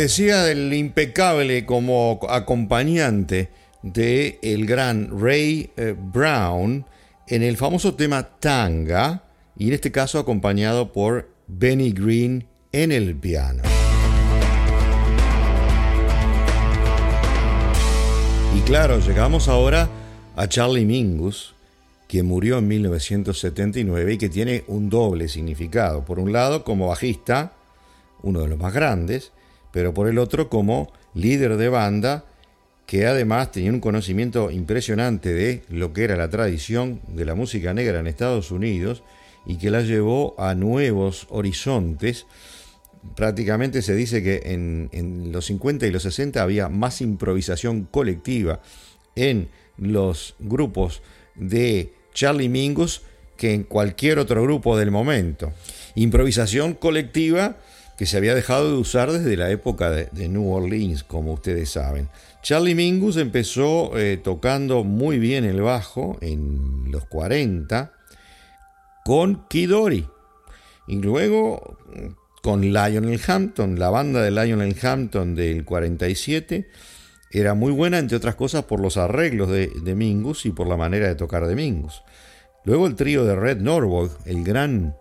Decía 0.00 0.44
del 0.44 0.72
impecable 0.72 1.66
como 1.66 2.20
acompañante 2.30 3.50
de 3.82 4.38
el 4.40 4.64
gran 4.64 5.20
Ray 5.20 5.72
eh, 5.76 5.94
Brown 5.94 6.86
en 7.28 7.42
el 7.42 7.58
famoso 7.58 7.94
tema 7.96 8.26
Tanga 8.38 9.24
y 9.58 9.68
en 9.68 9.74
este 9.74 9.92
caso 9.92 10.18
acompañado 10.18 10.90
por 10.90 11.28
Benny 11.48 11.92
Green 11.92 12.46
en 12.72 12.92
el 12.92 13.14
piano. 13.14 13.62
Y 18.56 18.60
claro, 18.62 19.00
llegamos 19.00 19.48
ahora 19.48 19.90
a 20.34 20.48
Charlie 20.48 20.86
Mingus, 20.86 21.54
que 22.08 22.22
murió 22.22 22.56
en 22.56 22.68
1979 22.68 24.14
y 24.14 24.16
que 24.16 24.30
tiene 24.30 24.64
un 24.66 24.88
doble 24.88 25.28
significado. 25.28 26.06
Por 26.06 26.18
un 26.18 26.32
lado, 26.32 26.64
como 26.64 26.88
bajista, 26.88 27.52
uno 28.22 28.40
de 28.40 28.48
los 28.48 28.58
más 28.58 28.72
grandes, 28.72 29.32
pero 29.72 29.94
por 29.94 30.08
el 30.08 30.18
otro 30.18 30.48
como 30.48 30.92
líder 31.14 31.56
de 31.56 31.68
banda 31.68 32.24
que 32.90 33.06
además 33.06 33.52
tenía 33.52 33.70
un 33.70 33.78
conocimiento 33.78 34.50
impresionante 34.50 35.32
de 35.32 35.62
lo 35.68 35.92
que 35.92 36.02
era 36.02 36.16
la 36.16 36.28
tradición 36.28 37.00
de 37.06 37.24
la 37.24 37.36
música 37.36 37.72
negra 37.72 38.00
en 38.00 38.08
Estados 38.08 38.50
Unidos 38.50 39.04
y 39.46 39.58
que 39.58 39.70
la 39.70 39.82
llevó 39.82 40.34
a 40.38 40.56
nuevos 40.56 41.28
horizontes. 41.30 42.26
Prácticamente 43.14 43.82
se 43.82 43.94
dice 43.94 44.24
que 44.24 44.42
en, 44.44 45.30
los 45.30 45.46
50 45.46 45.86
y 45.86 45.92
los 45.92 46.02
60 46.02 46.42
había 46.42 46.68
más 46.68 47.00
improvisación 47.00 47.84
colectiva 47.84 48.60
en 49.14 49.48
los 49.78 50.34
grupos 50.40 51.00
de 51.36 51.92
Charlie 52.12 52.48
Mingus 52.48 53.02
que 53.36 53.54
en 53.54 53.62
cualquier 53.62 54.18
otro 54.18 54.42
grupo 54.42 54.76
del 54.76 54.90
momento. 54.90 55.52
Improvisación 55.94 56.74
colectiva 56.74 57.56
que 58.00 58.06
se 58.06 58.16
había 58.16 58.34
dejado 58.34 58.70
de 58.70 58.78
usar 58.78 59.12
desde 59.12 59.36
la 59.36 59.50
época 59.50 59.90
de, 59.90 60.28
New 60.30 60.50
Orleans, 60.50 61.04
como 61.04 61.34
ustedes 61.34 61.68
saben. 61.68 62.08
Charlie 62.42 62.74
Mingus 62.74 63.18
empezó 63.18 63.94
eh, 63.98 64.16
tocando 64.16 64.84
muy 64.84 65.18
bien 65.18 65.44
el 65.44 65.60
bajo 65.60 66.16
en 66.22 66.90
los 66.90 67.04
40 67.04 67.92
con 69.04 69.46
Kidori 69.48 70.06
y 70.88 70.96
luego 70.96 71.76
con 72.42 72.62
Lionel 72.62 73.20
Hampton, 73.26 73.78
la 73.78 73.90
banda 73.90 74.22
de 74.22 74.30
Lionel 74.30 74.74
Hampton 74.82 75.34
del 75.34 75.66
47 75.66 76.70
era 77.30 77.52
muy 77.52 77.70
buena, 77.70 77.98
entre 77.98 78.16
otras 78.16 78.34
cosas, 78.34 78.64
por 78.64 78.80
los 78.80 78.96
arreglos 78.96 79.50
de, 79.50 79.94
Mingus 79.94 80.46
y 80.46 80.52
por 80.52 80.66
la 80.66 80.78
manera 80.78 81.06
de 81.06 81.16
tocar 81.16 81.46
de 81.46 81.54
Mingus. 81.54 82.02
Luego 82.64 82.86
el 82.86 82.94
trío 82.94 83.26
de 83.26 83.36
Red 83.36 83.58
Norwood, 83.58 84.12
el 84.24 84.42
gran 84.42 84.96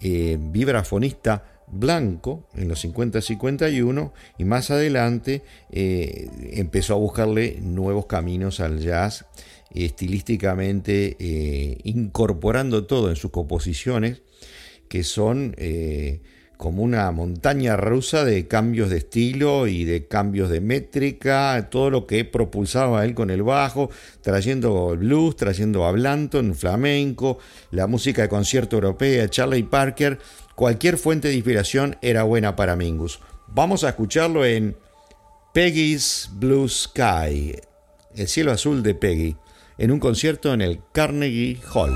eh, 0.00 0.38
vibrafonista 0.40 1.49
blanco 1.72 2.48
en 2.54 2.68
los 2.68 2.84
50-51 2.84 4.12
y 4.38 4.44
más 4.44 4.70
adelante 4.70 5.42
eh, 5.70 6.28
empezó 6.52 6.94
a 6.94 6.98
buscarle 6.98 7.58
nuevos 7.60 8.06
caminos 8.06 8.60
al 8.60 8.80
jazz, 8.80 9.26
estilísticamente 9.72 11.16
eh, 11.18 11.78
incorporando 11.84 12.86
todo 12.86 13.10
en 13.10 13.16
sus 13.16 13.30
composiciones, 13.30 14.22
que 14.88 15.04
son 15.04 15.54
eh, 15.58 16.20
como 16.60 16.82
una 16.82 17.10
montaña 17.10 17.74
rusa 17.78 18.22
de 18.22 18.46
cambios 18.46 18.90
de 18.90 18.98
estilo 18.98 19.66
y 19.66 19.84
de 19.84 20.08
cambios 20.08 20.50
de 20.50 20.60
métrica, 20.60 21.68
todo 21.70 21.88
lo 21.88 22.06
que 22.06 22.26
propulsaba 22.26 23.02
él 23.06 23.14
con 23.14 23.30
el 23.30 23.42
bajo, 23.42 23.88
trayendo 24.20 24.94
blues, 24.94 25.36
trayendo 25.36 25.86
a 25.86 25.92
Blanton, 25.92 26.54
flamenco, 26.54 27.38
la 27.70 27.86
música 27.86 28.20
de 28.20 28.28
concierto 28.28 28.76
europea, 28.76 29.26
Charlie 29.30 29.62
Parker, 29.62 30.18
cualquier 30.60 30.98
fuente 30.98 31.28
de 31.28 31.36
inspiración 31.36 31.96
era 32.02 32.22
buena 32.24 32.54
para 32.54 32.76
Mingus. 32.76 33.20
Vamos 33.46 33.82
a 33.82 33.88
escucharlo 33.88 34.44
en 34.44 34.76
Peggy's 35.54 36.28
Blue 36.34 36.68
Sky, 36.68 37.56
el 38.14 38.28
cielo 38.28 38.52
azul 38.52 38.82
de 38.82 38.94
Peggy, 38.94 39.36
en 39.78 39.90
un 39.90 39.98
concierto 39.98 40.52
en 40.52 40.60
el 40.60 40.82
Carnegie 40.92 41.58
Hall. 41.72 41.94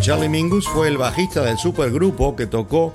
Charlie 0.00 0.28
Mingus 0.28 0.68
fue 0.68 0.88
el 0.88 0.96
bajista 0.96 1.44
del 1.44 1.58
supergrupo 1.58 2.34
que 2.34 2.46
tocó 2.46 2.94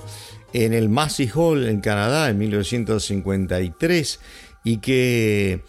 en 0.52 0.72
el 0.74 0.88
Massey 0.88 1.30
Hall 1.32 1.68
en 1.68 1.80
Canadá 1.80 2.28
en 2.28 2.38
1953 2.38 4.20
y 4.64 4.78
que 4.78 5.62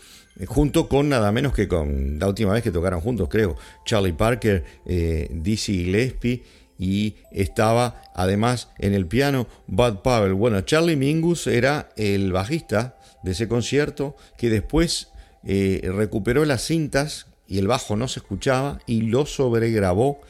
junto 0.47 0.89
con 0.89 1.09
nada 1.09 1.31
menos 1.31 1.53
que 1.53 1.67
con 1.67 2.17
la 2.19 2.27
última 2.27 2.53
vez 2.53 2.63
que 2.63 2.71
tocaron 2.71 3.01
juntos, 3.01 3.29
creo, 3.29 3.55
Charlie 3.85 4.13
Parker, 4.13 4.63
eh, 4.85 5.29
Dizzy 5.31 5.85
Gillespie 5.85 6.43
y 6.77 7.15
estaba 7.31 8.01
además 8.15 8.69
en 8.79 8.93
el 8.93 9.05
piano 9.05 9.47
Bud 9.67 9.97
Powell. 9.97 10.33
Bueno, 10.33 10.61
Charlie 10.61 10.95
Mingus 10.95 11.47
era 11.47 11.89
el 11.95 12.31
bajista 12.31 12.97
de 13.23 13.31
ese 13.31 13.47
concierto 13.47 14.15
que 14.37 14.49
después 14.49 15.09
eh, 15.43 15.89
recuperó 15.93 16.43
las 16.45 16.63
cintas 16.63 17.27
y 17.49 17.57
el 17.57 17.67
bajo 17.67 17.95
no 17.95 18.07
se 18.07 18.19
escuchaba 18.19 18.79
y 18.85 19.01
lo 19.01 19.25
sobregrabó, 19.25 20.21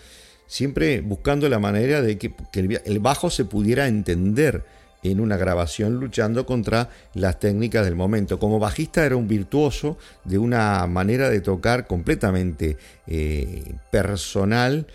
siempre 0.50 1.00
buscando 1.00 1.48
la 1.48 1.60
manera 1.60 2.02
de 2.02 2.18
que 2.18 2.34
el 2.52 3.00
bajo 3.00 3.30
se 3.30 3.46
pudiera 3.46 3.88
entender 3.88 4.66
en 5.04 5.20
una 5.20 5.38
grabación 5.38 5.96
luchando 5.96 6.46
contra 6.46 6.90
las 7.14 7.40
técnicas 7.40 7.86
del 7.86 7.96
momento. 7.96 8.40
Como 8.40 8.60
bajista 8.60 9.06
era 9.06 9.16
un 9.16 9.28
virtuoso 9.28 9.98
de 10.26 10.38
una 10.38 10.86
manera 10.88 11.30
de 11.30 11.42
tocar 11.42 11.88
completamente 11.88 12.78
eh, 13.08 13.76
personal, 13.92 14.88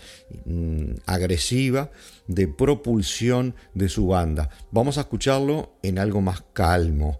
mm, 0.45 0.83
agresiva, 1.05 1.89
de 2.27 2.47
propulsión 2.47 3.55
de 3.73 3.89
su 3.89 4.07
banda. 4.07 4.49
Vamos 4.71 4.97
a 4.97 5.01
escucharlo 5.01 5.73
en 5.83 5.99
algo 5.99 6.21
más 6.21 6.43
calmo, 6.53 7.19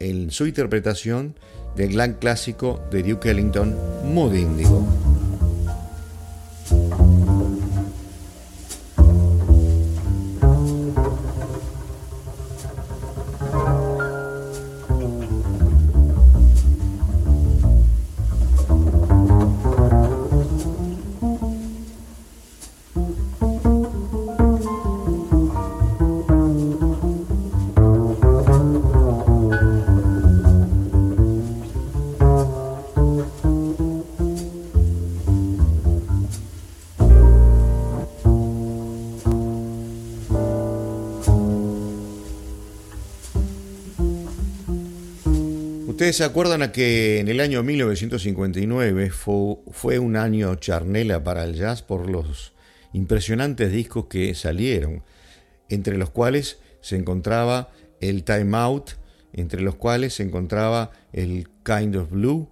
en 0.00 0.30
su 0.30 0.46
interpretación 0.46 1.34
del 1.76 1.92
gran 1.92 2.14
clásico 2.14 2.82
de 2.90 3.02
Duke 3.02 3.30
Ellington, 3.30 3.76
Mood 4.04 4.34
Indigo. 4.34 4.86
Se 45.98 46.22
acuerdan 46.22 46.62
a 46.62 46.70
que 46.70 47.18
en 47.18 47.26
el 47.26 47.40
año 47.40 47.64
1959 47.64 49.10
fue, 49.10 49.98
un 49.98 50.16
año 50.16 50.54
charnela 50.54 51.24
para 51.24 51.42
el 51.42 51.54
jazz 51.54 51.82
por 51.82 52.08
los 52.08 52.52
impresionantes 52.92 53.72
discos 53.72 54.06
que 54.06 54.32
salieron, 54.36 55.02
entre 55.68 55.98
los 55.98 56.10
cuales 56.10 56.60
se 56.82 56.94
encontraba 56.94 57.72
el 58.00 58.22
Time 58.22 58.56
Out, 58.56 58.92
entre 59.32 59.60
los 59.60 59.74
cuales 59.74 60.14
se 60.14 60.22
encontraba 60.22 60.92
el 61.12 61.48
Kind 61.64 61.96
of 61.96 62.10
Blue, 62.10 62.48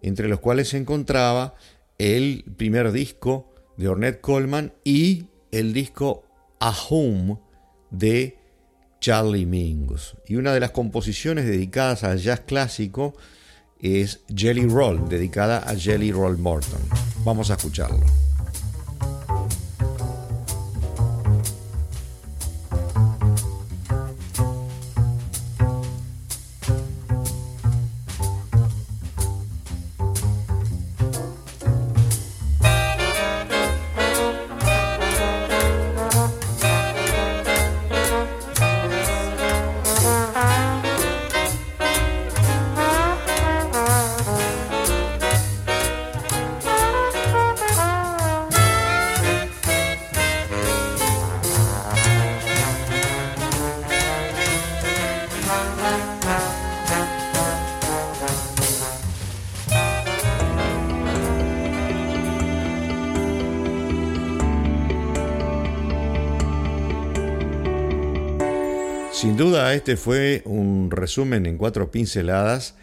entre 0.00 0.26
los 0.28 0.40
cuales 0.40 0.70
se 0.70 0.78
encontraba 0.78 1.54
el 1.98 2.44
primer 2.56 2.92
disco 2.92 3.54
de 3.76 3.88
Ornette 3.88 4.22
Coleman 4.22 4.72
y 4.84 5.26
el 5.52 5.74
disco 5.74 6.24
A 6.60 6.74
Home 6.88 7.36
de 7.90 8.35
Charlie 9.06 9.46
Mingus. 9.46 10.16
Y 10.26 10.34
una 10.34 10.52
de 10.52 10.58
las 10.58 10.72
composiciones 10.72 11.44
dedicadas 11.44 12.02
al 12.02 12.18
jazz 12.18 12.40
clásico 12.40 13.14
es 13.78 14.22
Jelly 14.34 14.66
Roll, 14.66 15.08
dedicada 15.08 15.58
a 15.58 15.76
Jelly 15.76 16.10
Roll 16.10 16.38
Morton. 16.38 16.80
Vamos 17.24 17.52
a 17.52 17.54
escucharlo. 17.54 18.04
Sin 69.26 69.36
duda, 69.36 69.74
este 69.74 69.96
fue 69.96 70.42
un 70.44 70.88
resumen 70.88 71.46
en 71.46 71.58
cuatro 71.58 71.90
pinceladas 71.90 72.76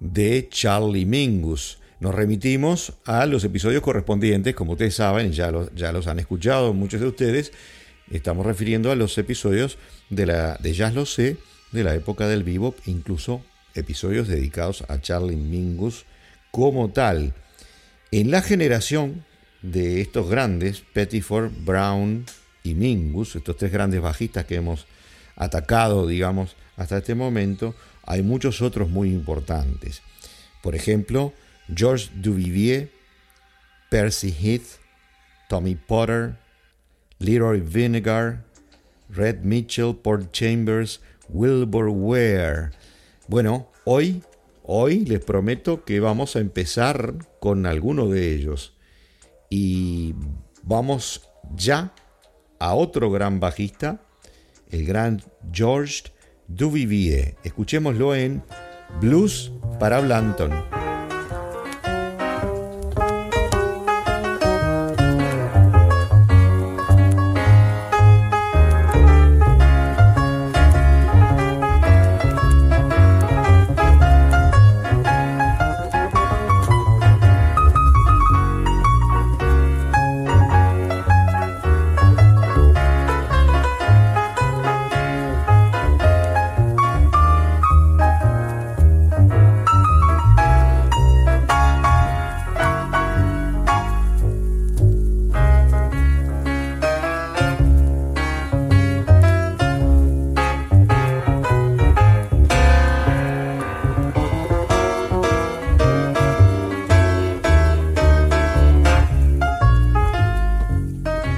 de 0.00 0.48
Charlie 0.50 1.06
Mingus. 1.06 1.78
Nos 2.00 2.12
remitimos 2.12 2.94
a 3.04 3.24
los 3.24 3.44
episodios 3.44 3.82
correspondientes, 3.82 4.56
como 4.56 4.72
ustedes 4.72 4.96
saben, 4.96 5.30
ya 5.30 5.52
los, 5.52 5.72
ya 5.76 5.92
los 5.92 6.08
han 6.08 6.18
escuchado 6.18 6.74
muchos 6.74 7.00
de 7.00 7.06
ustedes. 7.06 7.52
Estamos 8.10 8.44
refiriendo 8.44 8.90
a 8.90 8.96
los 8.96 9.16
episodios 9.16 9.78
de, 10.10 10.26
la, 10.26 10.56
de 10.56 10.74
Jazz 10.74 10.92
Lo 10.92 11.06
Sé, 11.06 11.36
de 11.70 11.84
la 11.84 11.94
época 11.94 12.26
del 12.26 12.42
bebop, 12.42 12.76
incluso 12.86 13.42
episodios 13.76 14.26
dedicados 14.26 14.82
a 14.88 15.00
Charlie 15.00 15.36
Mingus 15.36 16.04
como 16.50 16.90
tal. 16.90 17.32
En 18.10 18.32
la 18.32 18.42
generación 18.42 19.24
de 19.62 20.00
estos 20.00 20.28
grandes, 20.28 20.82
Pettiford, 20.92 21.52
Brown 21.64 22.24
y 22.64 22.74
Mingus, 22.74 23.36
estos 23.36 23.56
tres 23.56 23.70
grandes 23.70 24.00
bajistas 24.00 24.46
que 24.46 24.56
hemos 24.56 24.88
atacado, 25.36 26.06
digamos, 26.06 26.56
hasta 26.76 26.98
este 26.98 27.14
momento, 27.14 27.74
hay 28.04 28.22
muchos 28.22 28.62
otros 28.62 28.88
muy 28.88 29.10
importantes. 29.10 30.02
Por 30.62 30.74
ejemplo, 30.74 31.32
George 31.72 32.10
Duvivier, 32.14 32.90
Percy 33.90 34.32
Heath, 34.32 34.80
Tommy 35.48 35.74
Potter, 35.74 36.36
Leroy 37.18 37.60
Vinegar, 37.60 38.44
Red 39.08 39.40
Mitchell, 39.40 39.94
Paul 39.94 40.30
Chambers, 40.32 41.00
Wilbur 41.28 41.88
Ware. 41.88 42.70
Bueno, 43.28 43.70
hoy, 43.84 44.22
hoy 44.62 45.04
les 45.04 45.24
prometo 45.24 45.84
que 45.84 46.00
vamos 46.00 46.36
a 46.36 46.40
empezar 46.40 47.14
con 47.40 47.66
alguno 47.66 48.08
de 48.08 48.34
ellos. 48.34 48.74
Y 49.48 50.14
vamos 50.62 51.22
ya 51.54 51.92
a 52.58 52.74
otro 52.74 53.10
gran 53.10 53.38
bajista 53.38 54.00
el 54.70 54.86
gran 54.86 55.22
George 55.52 56.04
Duvivier. 56.48 57.36
Escuchémoslo 57.44 58.14
en 58.14 58.42
Blues 59.00 59.52
para 59.78 60.00
Blanton. 60.00 60.85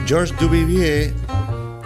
Georges 0.08 0.34
Duvivier 0.40 1.12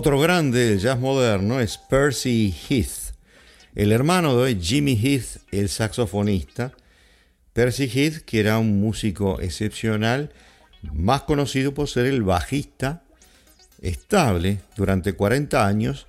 Otro 0.00 0.18
grande 0.18 0.70
del 0.70 0.78
jazz 0.78 0.98
moderno 0.98 1.60
es 1.60 1.76
Percy 1.76 2.54
Heath, 2.70 3.14
el 3.74 3.92
hermano 3.92 4.34
de 4.42 4.56
Jimmy 4.56 4.96
Heath, 4.96 5.42
el 5.52 5.68
saxofonista. 5.68 6.72
Percy 7.52 7.84
Heath, 7.84 8.22
que 8.24 8.40
era 8.40 8.58
un 8.58 8.80
músico 8.80 9.42
excepcional, 9.42 10.32
más 10.94 11.24
conocido 11.24 11.74
por 11.74 11.86
ser 11.86 12.06
el 12.06 12.22
bajista 12.22 13.02
estable 13.82 14.60
durante 14.74 15.12
40 15.12 15.66
años 15.66 16.06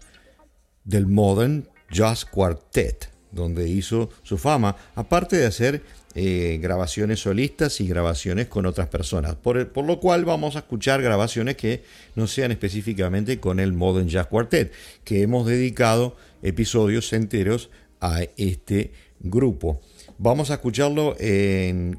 del 0.86 1.06
Modern 1.06 1.68
Jazz 1.92 2.24
Quartet, 2.24 3.10
donde 3.34 3.68
hizo 3.68 4.10
su 4.24 4.38
fama, 4.38 4.78
aparte 4.96 5.36
de 5.36 5.48
hacer 5.48 5.84
eh, 6.16 6.60
grabaciones 6.62 7.22
solistas 7.22 7.80
y 7.82 7.88
grabaciones 7.88 8.48
con 8.48 8.66
otras 8.66 8.88
personas. 8.88 9.36
Por, 9.36 9.70
por, 9.70 9.86
lo 9.86 10.00
cual 10.00 10.26
vamos 10.26 10.56
a 10.56 10.60
escuchar 10.60 11.02
grabaciones 11.02 11.56
que 11.56 11.84
no 12.16 12.28
sean 12.28 12.52
específicamente 12.52 13.40
con 13.40 13.60
el 13.60 13.74
Modern 13.74 14.08
Jazz 14.08 14.28
Quartet, 14.28 14.72
que 15.04 15.22
hemos 15.22 15.48
dedicado 15.48 16.16
episodios 16.44 17.12
enteros 17.14 17.70
a 18.00 18.22
este 18.38 18.92
grupo. 19.20 19.82
Vamos 20.18 20.52
a 20.52 20.56
escucharlo 20.56 21.16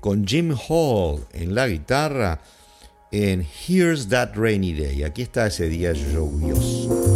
con 0.00 0.26
Jim 0.26 0.54
Hall 0.68 1.24
en 1.32 1.54
la 1.54 1.66
guitarra 1.66 2.40
en 3.12 3.46
Here's 3.68 4.08
That 4.08 4.34
Rainy 4.34 4.72
Day. 4.72 5.04
Aquí 5.04 5.22
está 5.22 5.46
ese 5.46 5.68
día 5.68 5.92
lluvioso. 5.92 7.11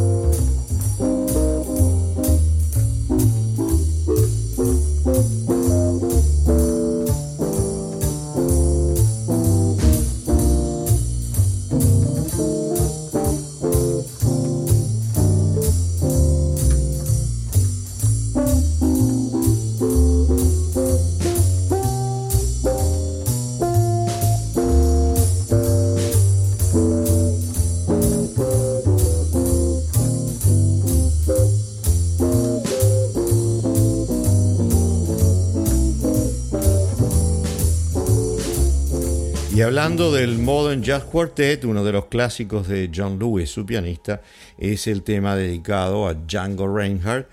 Hablando 39.86 40.10
del 40.10 40.38
Modern 40.38 40.82
Jazz 40.82 41.04
Quartet, 41.04 41.64
uno 41.64 41.84
de 41.84 41.92
los 41.92 42.06
clásicos 42.06 42.66
de 42.66 42.90
John 42.92 43.20
Lewis, 43.20 43.50
su 43.50 43.64
pianista, 43.64 44.20
es 44.58 44.88
el 44.88 45.04
tema 45.04 45.36
dedicado 45.36 46.08
a 46.08 46.14
Django 46.14 46.66
Reinhardt, 46.66 47.28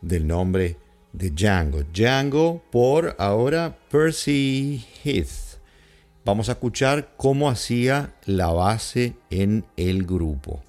del 0.00 0.26
nombre 0.26 0.76
de 1.12 1.30
Django. 1.30 1.84
Django 1.92 2.64
por 2.72 3.14
ahora 3.16 3.78
Percy 3.92 4.84
Heath. 5.04 5.60
Vamos 6.24 6.48
a 6.48 6.52
escuchar 6.52 7.12
cómo 7.16 7.48
hacía 7.48 8.12
la 8.24 8.48
base 8.48 9.14
en 9.30 9.64
el 9.76 10.04
grupo. 10.04 10.64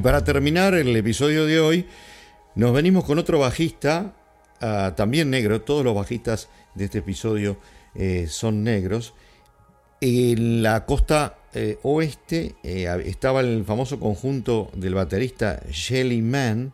Y 0.00 0.02
para 0.02 0.24
terminar 0.24 0.72
el 0.72 0.96
episodio 0.96 1.44
de 1.44 1.60
hoy, 1.60 1.84
nos 2.54 2.72
venimos 2.72 3.04
con 3.04 3.18
otro 3.18 3.38
bajista, 3.38 4.14
ah, 4.62 4.94
también 4.96 5.28
negro, 5.28 5.60
todos 5.60 5.84
los 5.84 5.94
bajistas 5.94 6.48
de 6.74 6.86
este 6.86 7.00
episodio 7.00 7.58
eh, 7.94 8.26
son 8.26 8.64
negros. 8.64 9.12
En 10.00 10.62
la 10.62 10.86
costa 10.86 11.36
eh, 11.52 11.78
oeste 11.82 12.54
eh, 12.62 12.88
estaba 13.04 13.40
el 13.40 13.62
famoso 13.66 14.00
conjunto 14.00 14.70
del 14.72 14.94
baterista 14.94 15.60
Shelly 15.70 16.22
Man, 16.22 16.72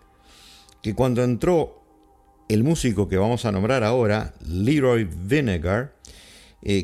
que 0.80 0.94
cuando 0.94 1.24
entró 1.24 1.82
el 2.48 2.62
músico 2.62 3.08
que 3.08 3.16
vamos 3.16 3.44
a 3.44 3.50
nombrar 3.50 3.82
ahora, 3.82 4.34
Leroy 4.46 5.02
Vinegar, 5.02 5.94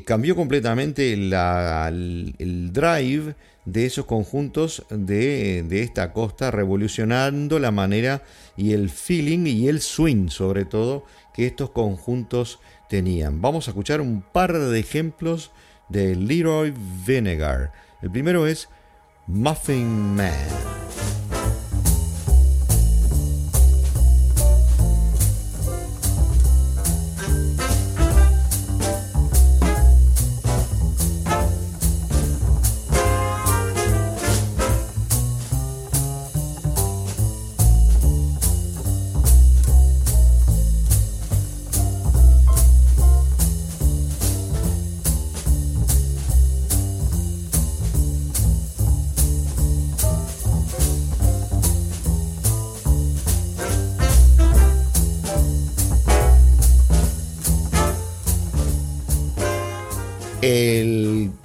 cambió 0.04 0.36
completamente 0.36 1.12
el 1.12 2.72
drive 2.72 3.34
de 3.64 3.86
esos 3.86 4.06
conjuntos 4.06 4.84
de, 4.90 5.64
esta 5.82 6.12
costa, 6.12 6.50
revolucionando 6.50 7.58
la 7.58 7.70
manera 7.70 8.22
y 8.56 8.72
el 8.72 8.90
feeling 8.90 9.46
y 9.46 9.68
el 9.68 9.80
swing, 9.80 10.28
sobre 10.28 10.64
todo, 10.64 11.04
que 11.34 11.46
estos 11.46 11.70
conjuntos 11.70 12.58
tenían. 12.88 13.40
Vamos 13.40 13.68
a 13.68 13.70
escuchar 13.70 14.00
un 14.00 14.22
par 14.22 14.58
de 14.58 14.78
ejemplos 14.78 15.52
de 15.88 16.16
Leroy 16.16 16.74
Vinegar. 17.06 17.72
El 18.02 18.10
primero 18.10 18.46
es 18.46 18.68
Muffin 19.26 20.16
Man. 20.16 21.21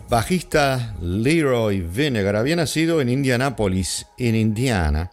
Bajista 0.10 0.96
Leroy 1.02 1.82
Vinegar 1.82 2.36
había 2.36 2.56
nacido 2.56 3.00
en 3.00 3.10
Indianápolis, 3.10 4.08
en 4.18 4.34
Indiana, 4.34 5.12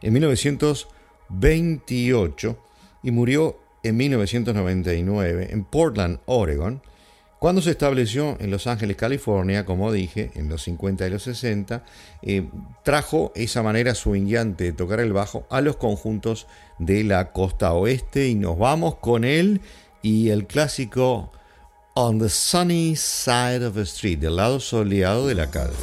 en 0.00 0.14
1928 0.14 2.58
y 3.02 3.10
murió 3.10 3.58
en 3.82 3.98
1999 3.98 5.48
en 5.50 5.64
Portland, 5.64 6.20
Oregon, 6.24 6.80
cuando 7.38 7.60
se 7.60 7.72
estableció 7.72 8.38
en 8.40 8.50
Los 8.50 8.66
Ángeles, 8.66 8.96
California, 8.96 9.66
como 9.66 9.92
dije, 9.92 10.30
en 10.34 10.48
los 10.48 10.62
50 10.62 11.06
y 11.06 11.10
los 11.10 11.24
60, 11.24 11.84
eh, 12.22 12.48
trajo 12.82 13.32
esa 13.36 13.62
manera 13.62 13.94
swingueante 13.94 14.64
de 14.64 14.72
tocar 14.72 15.00
el 15.00 15.12
bajo 15.12 15.46
a 15.50 15.60
los 15.60 15.76
conjuntos 15.76 16.46
de 16.78 17.04
la 17.04 17.32
costa 17.32 17.74
oeste 17.74 18.28
y 18.28 18.34
nos 18.34 18.56
vamos 18.58 18.94
con 18.96 19.24
él 19.24 19.60
y 20.02 20.30
el 20.30 20.46
clásico 20.46 21.30
On 21.98 22.18
the 22.18 22.28
Sunny 22.28 22.94
Side 22.94 23.60
of 23.60 23.74
the 23.74 23.84
Street, 23.84 24.20
del 24.20 24.36
lado 24.36 24.60
soleado 24.60 25.26
de 25.26 25.34
la 25.34 25.50
calle. 25.50 25.74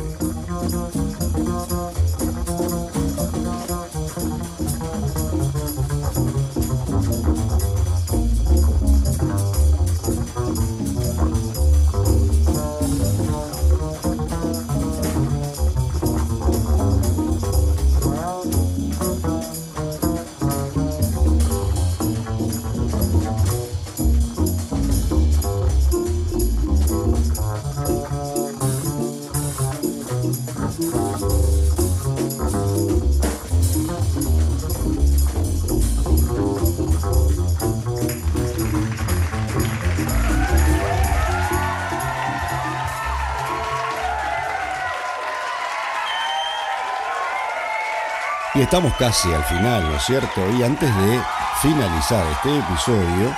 Estamos 48.65 48.95
casi 48.95 49.31
al 49.31 49.43
final, 49.43 49.83
¿no 49.83 49.95
es 49.95 50.03
cierto? 50.03 50.41
Y 50.57 50.63
antes 50.63 50.89
de 50.89 51.21
finalizar 51.61 52.25
este 52.31 52.57
episodio, 52.57 53.31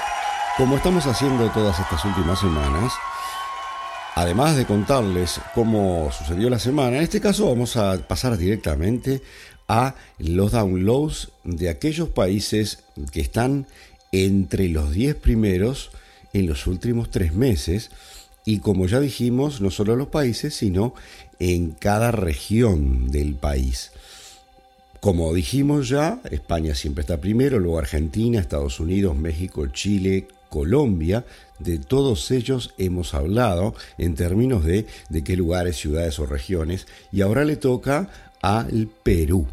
como 0.56 0.78
estamos 0.78 1.06
haciendo 1.06 1.50
todas 1.52 1.78
estas 1.78 2.06
últimas 2.06 2.40
semanas, 2.40 2.94
además 4.16 4.56
de 4.56 4.66
contarles 4.66 5.42
cómo 5.54 6.10
sucedió 6.18 6.50
la 6.50 6.60
semana, 6.60 6.96
en 6.96 7.04
este 7.04 7.20
caso 7.20 7.46
vamos 7.50 7.76
a 7.76 7.98
pasar 8.08 8.38
directamente 8.38 9.22
a 9.68 9.96
los 10.18 10.54
downloads 10.54 11.30
de 11.44 11.70
aquellos 11.70 12.08
países 12.08 12.86
que 13.12 13.20
están 13.20 13.68
entre 14.14 14.70
los 14.70 14.94
10 14.94 15.16
primeros 15.16 15.92
en 16.32 16.48
los 16.48 16.68
últimos 16.68 17.12
tres 17.12 17.34
meses. 17.34 17.92
Y 18.46 18.60
como 18.60 18.88
ya 18.88 19.02
dijimos, 19.02 19.60
no 19.60 19.72
solo 19.72 19.98
los 19.98 20.08
países, 20.08 20.56
sino 20.56 20.94
en 21.38 21.72
cada 21.72 22.12
región 22.12 23.12
del 23.12 23.36
país. 23.36 23.92
Como 25.00 25.34
dijimos 25.34 25.90
ya, 25.90 26.20
España 26.32 26.76
siempre 26.76 27.02
está 27.02 27.22
primero, 27.22 27.60
luego 27.60 27.80
Argentina, 27.80 28.40
Estados 28.40 28.80
Unidos, 28.80 29.16
México, 29.16 29.68
Chile, 29.68 30.28
Colombia. 30.50 31.26
De 31.60 31.78
todos 31.78 32.32
ellos 32.32 32.74
hemos 32.78 33.14
hablado 33.14 33.76
en 33.98 34.16
términos 34.16 34.64
de, 34.66 34.86
de 35.10 35.24
qué 35.24 35.36
lugares, 35.36 35.78
ciudades 35.78 36.20
o 36.20 36.26
regiones. 36.26 36.88
Y 37.12 37.22
ahora 37.22 37.46
le 37.46 37.56
toca 37.58 38.10
al 38.42 38.90
Perú. 39.04 39.48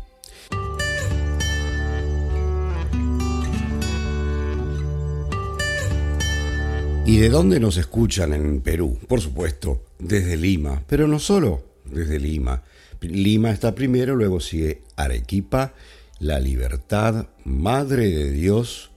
¿Y 7.07 7.19
de 7.19 7.29
dónde 7.29 7.61
nos 7.61 7.77
escuchan 7.77 8.33
en 8.33 8.63
Perú? 8.63 8.99
Por 9.07 9.21
supuesto, 9.21 9.83
desde 9.99 10.39
Lima, 10.39 10.83
pero 10.87 11.07
no 11.07 11.19
solo 11.19 11.63
desde 11.85 12.19
Lima. 12.19 12.63
Lima 13.01 13.51
está 13.51 13.75
primero, 13.75 14.17
luego 14.17 14.41
sigue 14.41 14.83
Arequipa, 14.97 15.73
La 16.19 16.41
Libertad, 16.41 17.27
Madre 17.45 18.09
de 18.11 18.31
Dios, 18.31 18.91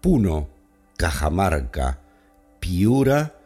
Puno, 0.00 0.48
Cajamarca, 0.96 2.00
Piura, 2.60 3.38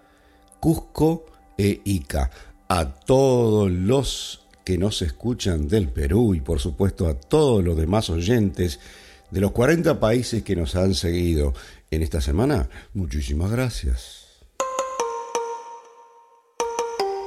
Cusco 0.61 1.27
e 1.59 1.81
Ica. 1.85 2.31
A 2.69 2.95
todos 2.95 3.71
los 3.71 4.47
que 4.65 4.79
nos 4.79 5.01
escuchan 5.03 5.69
del 5.69 5.89
Perú 5.89 6.35
y 6.35 6.41
por 6.41 6.59
supuesto 6.59 7.07
a 7.07 7.15
todos 7.15 7.63
los 7.63 7.77
demás 7.77 8.11
oyentes 8.11 8.81
de 9.31 9.41
los 9.41 9.53
40 9.53 10.01
países 10.01 10.43
que 10.43 10.57
nos 10.57 10.75
han 10.75 10.95
seguido 10.95 11.55
en 11.91 12.03
esta 12.03 12.21
semana, 12.21 12.69
muchísimas 12.95 13.51
gracias. 13.51 14.26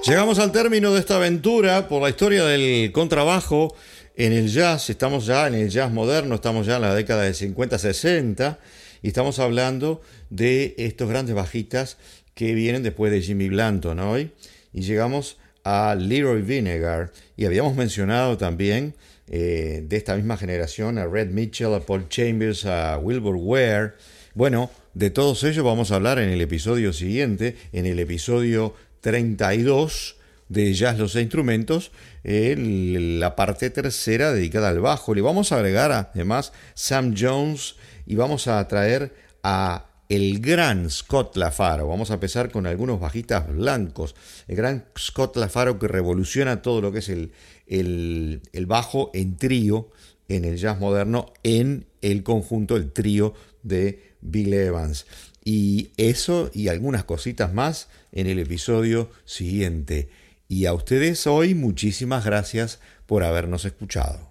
Llegamos 0.06 0.40
al 0.40 0.54
término 0.54 0.94
de 0.94 1.02
esta 1.02 1.17
aventura 1.17 1.90
por 1.90 2.02
la 2.02 2.10
historia 2.10 2.46
del 2.46 2.94
contrabajo 2.94 3.76
en 4.15 4.32
el 4.32 4.48
jazz. 4.48 4.90
Estamos 4.90 5.26
ya 5.26 5.46
en 5.46 5.56
el 5.56 5.69
jazz 5.69 5.92
moderno, 5.92 6.36
estamos 6.36 6.65
ya 6.65 6.78
en 6.78 6.84
la 6.84 6.96
década 6.96 7.23
de 7.23 7.32
50-60 7.32 8.58
y 9.02 9.10
estamos 9.10 9.40
hablando 9.40 10.02
de 10.30 10.73
estos 10.78 11.10
grandes 11.10 11.36
bajitas 11.36 11.98
que 12.34 12.54
vienen 12.54 12.82
después 12.82 13.12
de 13.12 13.21
Jimmy 13.21 13.50
Blanton 13.50 14.00
hoy. 14.00 14.32
Y 14.71 14.82
llegamos 14.82 15.38
a 15.65 15.96
Leroy 15.96 16.44
Vinegar 16.44 17.12
y 17.36 17.46
habíamos 17.46 17.76
mencionado 17.76 18.38
también 18.38 18.96
eh, 19.28 19.84
de 19.86 19.98
esta 19.98 20.15
misma 20.15 20.38
generación 20.38 20.98
a 20.98 21.08
Red 21.08 21.32
Mitchell, 21.32 21.73
a 21.73 21.82
Paul 21.82 22.08
Chambers, 22.08 22.65
a 22.65 22.98
Wilbur 22.98 23.36
Ware. 23.36 23.92
Bueno, 24.34 24.71
de 24.94 25.10
todos 25.10 25.44
ellos 25.44 25.63
vamos 25.63 25.92
a 25.92 25.96
hablar 25.96 26.19
en 26.19 26.29
el 26.29 26.42
episodio 26.42 26.94
siguiente, 26.94 27.56
en 27.73 27.85
el 27.85 28.00
episodio 28.00 28.73
32 29.02 30.15
de 30.50 30.73
Jazz 30.73 30.98
los 30.98 31.15
instrumentos, 31.15 31.92
la 32.23 33.35
parte 33.35 33.69
tercera 33.69 34.33
dedicada 34.33 34.69
al 34.69 34.79
bajo. 34.79 35.13
Le 35.13 35.21
vamos 35.21 35.52
a 35.52 35.58
agregar 35.58 35.92
además 35.92 36.54
Sam 36.73 37.15
Jones 37.17 37.75
y 38.06 38.15
vamos 38.15 38.48
a 38.48 38.67
traer 38.67 39.13
a 39.44 39.85
el 40.10 40.40
gran 40.40 40.90
Scott 40.90 41.37
Lafaro. 41.37 41.87
Vamos 41.87 42.10
a 42.10 42.15
empezar 42.15 42.50
con 42.50 42.65
algunos 42.65 43.00
bajitas 43.00 43.48
blancos. 43.48 44.15
El 44.48 44.56
gran 44.56 44.85
Scott 44.98 45.37
Lafaro 45.37 45.77
que 45.77 45.87
revoluciona 45.87 46.63
todo 46.63 46.81
lo 46.81 46.92
que 46.92 47.00
es 47.00 47.10
el, 47.10 47.31
el, 47.67 48.42
el 48.52 48.65
bajo 48.65 49.12
en 49.13 49.37
trío 49.37 49.90
en 50.29 50.46
el 50.46 50.58
jazz 50.58 50.79
moderno 50.79 51.33
en 51.44 51.85
el 52.02 52.23
conjunto, 52.23 52.75
el 52.75 52.92
trío 52.92 53.33
de 53.63 54.09
Bill 54.22 54.54
Evans. 54.54 55.06
Y 55.44 55.92
eso 55.98 56.52
y 56.54 56.67
algunas 56.67 57.04
cositas 57.04 57.54
más 57.54 57.88
en 58.12 58.28
el 58.28 58.40
episodio 58.40 59.10
siguiente. 59.26 60.10
Y 60.48 60.65
a 60.65 60.74
ustedes 60.74 61.28
hoy 61.28 61.56
muchísimas 61.56 62.26
gracias 62.26 62.80
por 63.06 63.24
habernos 63.24 63.65
escuchado. 63.65 64.29